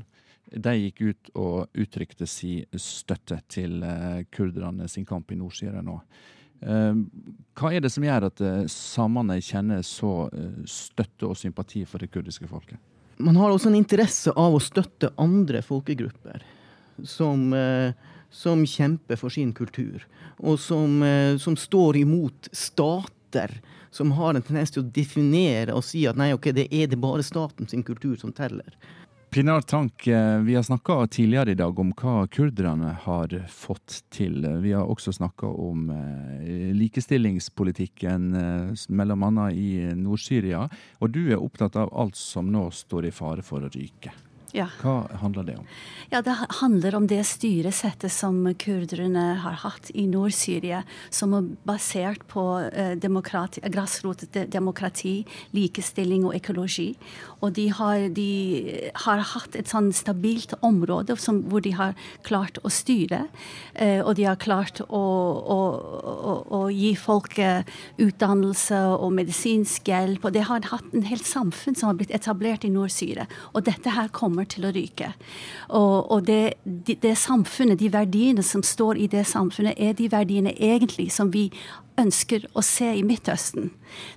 [0.56, 5.98] de gikk ut og uttrykte sin støtte til eh, kurderne sin kamp i Nord-Syria nå.
[6.62, 8.40] Hva er det som gjør at
[8.70, 10.28] samene kjenner så
[10.62, 12.78] støtte og sympati for det kurdiske folket?
[13.18, 16.46] Man har også en interesse av å støtte andre folkegrupper
[17.02, 17.50] som
[18.32, 20.06] som kjemper for sin kultur,
[20.40, 23.60] og som, eh, som står imot stater
[23.90, 27.00] som har en tendens til å definere og si at nei, ok, det er det
[27.00, 28.72] bare staten sin kultur som teller.
[29.32, 34.44] Pinar Tank, eh, vi har snakka tidligere i dag om hva kurderne har fått til.
[34.60, 38.28] Vi har også snakka om eh, likestillingspolitikken,
[38.88, 40.66] mellom annet i Nord-Syria.
[41.00, 44.12] Og du er opptatt av alt som nå står i fare for å ryke.
[44.52, 44.66] Ja.
[44.82, 45.64] Hva handler det om?
[46.12, 52.26] Ja, Det handler om det styresettet som kurderne har hatt i Nord-Syria, som er basert
[52.28, 55.24] på eh, grasrotdemokrati,
[55.56, 56.92] likestilling og økologi.
[57.40, 62.60] Og de har, de har hatt et sånn stabilt område som, hvor de har klart
[62.60, 63.28] å styre.
[63.72, 65.80] Eh, og de har klart å, å,
[66.12, 70.28] å, å gi folk utdannelse og medisinsk hjelp.
[70.28, 73.24] Og de har hatt en helt samfunn som har blitt etablert i Nord-Syria.
[73.56, 75.12] Og dette her kommer kommer til å ryke.
[75.70, 80.10] Og, og det, det, det, samfunnet, de verdiene som står i det samfunnet, er de
[80.10, 81.50] verdiene egentlig som vi
[82.02, 83.70] ønsker å se i Midtøsten.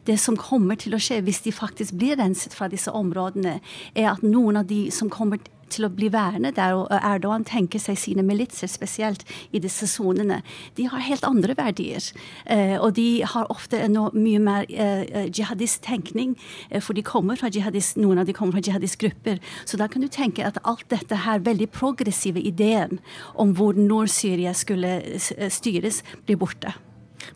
[0.07, 3.59] Det som kommer til å skje hvis de faktisk blir renset fra disse områdene,
[3.95, 7.81] er at noen av de som kommer til å bli værende der, og Erdogan tenker
[7.81, 9.25] seg sine militser, spesielt
[9.55, 10.41] i disse sonene,
[10.77, 12.05] de har helt andre verdier.
[12.45, 16.35] Eh, og de har ofte en mye mer eh, eh jihadist-tenkning,
[16.79, 19.41] for de kommer fra jihadist, noen av de kommer fra jihadistgrupper.
[19.65, 22.99] Så da kan du tenke at alt dette her veldig progressive ideen
[23.33, 25.01] om hvor Nord-Syria skulle
[25.49, 26.75] styres, blir borte.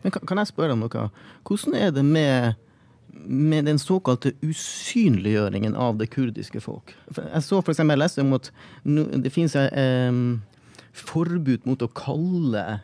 [0.03, 1.05] Men kan, kan jeg spørre om noe?
[1.47, 2.57] Hvordan er det med
[3.19, 6.93] med den såkalte usynliggjøringen av det kurdiske folk.
[7.17, 8.51] Jeg så for eksempel, jeg leste om at
[8.85, 10.19] det finnes eh,
[10.93, 12.79] forbud mot å kalle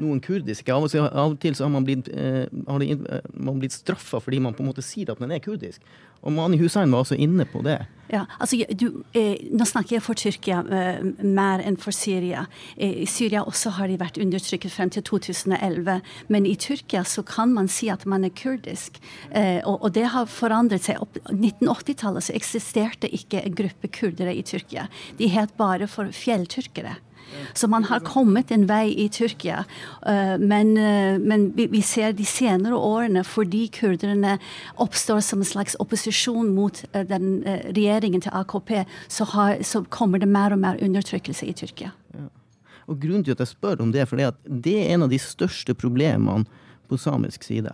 [0.00, 0.72] noen kurdiske.
[0.72, 4.56] Av og til, så har man blitt, eh, har det, man blitt straffa fordi man
[4.56, 5.84] på en måte sier at man er kurdisk.
[6.20, 7.78] Og Mani Hussein var også inne på det.
[8.10, 12.44] Ja, altså, du, eh, Nå snakker jeg for Tyrkia eh, mer enn for Syria.
[12.76, 16.00] Eh, I Syria også har de vært undertrykket frem til 2011.
[16.28, 18.98] Men i Tyrkia så kan man si at man er kurdisk.
[19.30, 21.00] Eh, og, og, det har forandret seg.
[21.00, 24.90] Opp 1980-tallet så eksisterte ikke en gruppe kurdere i Tyrkia.
[25.16, 26.98] De het bare for fjelltyrkere.
[27.54, 29.64] Så man har kommet en vei i Tyrkia.
[30.06, 34.38] Eh, men, eh, men vi ser de senere årene, fordi kurderne
[34.76, 40.18] oppstår som en slags opposisjon mot eh, den regjeringen til AKP, så, har, så kommer
[40.18, 41.92] det mer og mer undertrykkelse i Tyrkia.
[42.90, 45.76] Og Grunnen til at jeg spør om det, for det er en av de største
[45.78, 46.42] problemene
[46.90, 47.70] på samisk side.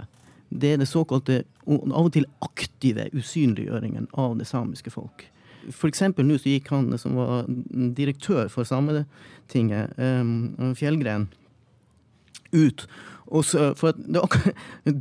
[0.53, 5.25] Det er det såkalte, av og til aktive usynliggjøringen av det samiske folk.
[5.75, 7.45] For eksempel nå så gikk han som var
[7.97, 11.29] direktør for Sametinget, um, Fjellgren,
[12.55, 12.87] ut.
[13.27, 14.01] Og så, for at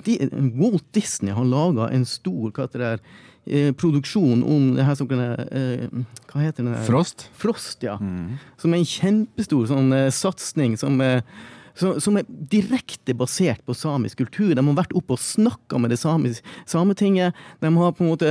[0.05, 3.03] det, Walt Disney har laga en stor hva det der,
[3.45, 5.86] eh, produksjon om det her som eh,
[6.32, 6.80] Hva heter det?
[6.88, 7.28] Frost?
[7.38, 7.99] Frost, ja.
[8.57, 11.22] Som er en kjempestor sånn eh, satsing som eh,
[11.76, 14.53] som er direkte basert på samisk kultur.
[14.55, 17.36] De har vært oppe og snakka med det samis, Sametinget.
[17.59, 18.30] De har på en måte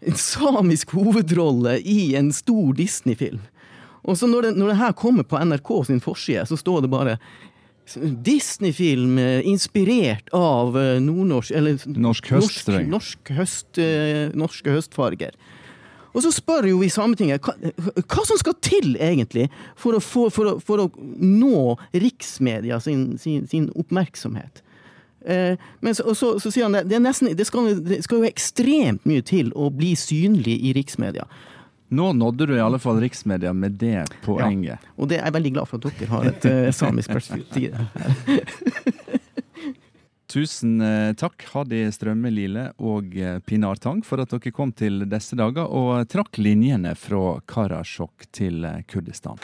[0.00, 3.40] en samisk hovedrolle i en stor Disney-film.
[4.06, 6.92] Og så når det, når det her kommer på NRK sin forside, så står det
[6.92, 7.18] bare
[8.26, 15.36] Disney-film eh, inspirert av eh, nordnorsk Eller Norsk høst, Norsk, norsk høst, eh, norske høstfarger.
[16.16, 17.54] Og så spør jo vi Sametinget hva,
[18.00, 20.88] hva som skal til egentlig for å, få, for å, for å
[21.20, 24.64] nå riksmedia sin, sin, sin oppmerksomhet.
[25.26, 28.30] Eh, men så, så, så sier han det, det, nesten, det, skal, det skal jo
[28.30, 31.26] ekstremt mye til å bli synlig i riksmedia.
[31.88, 34.82] Nå nådde du i alle fall riksmedia med det poenget.
[34.82, 37.76] Ja, og det er jeg veldig glad for at dere har et uh, samisk perspektiv.
[40.26, 45.06] Tusen eh, takk, Hadi Strømme Lile og eh, Pinar Tang, for at dere kom til
[45.08, 49.38] disse dager og trakk linjene fra Karasjok til eh, Kurdistan.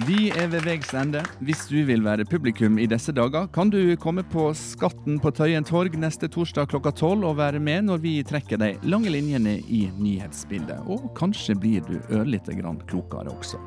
[0.00, 1.20] Vi er ved veis ende.
[1.44, 5.66] Hvis du vil være publikum i disse dager, kan du komme på Skatten på Tøyen
[5.68, 9.84] torg neste torsdag klokka tolv og være med når vi trekker de lange linjene i
[9.98, 10.88] nyhetsbildet.
[10.88, 13.60] Og kanskje blir du ørlite grann klokere også.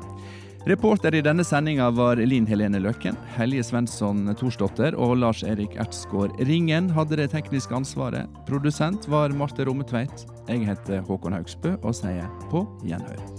[0.66, 6.34] Reporter i denne sendinga var Linn Helene Løkken, Helje Svensson Thorsdotter og Lars Erik Ertsgaard
[6.50, 8.26] Ringen hadde det tekniske ansvaret.
[8.50, 10.26] Produsent var Marte Rommetveit.
[10.50, 13.35] Jeg heter Håkon Haugsbø og sier på gjenhør.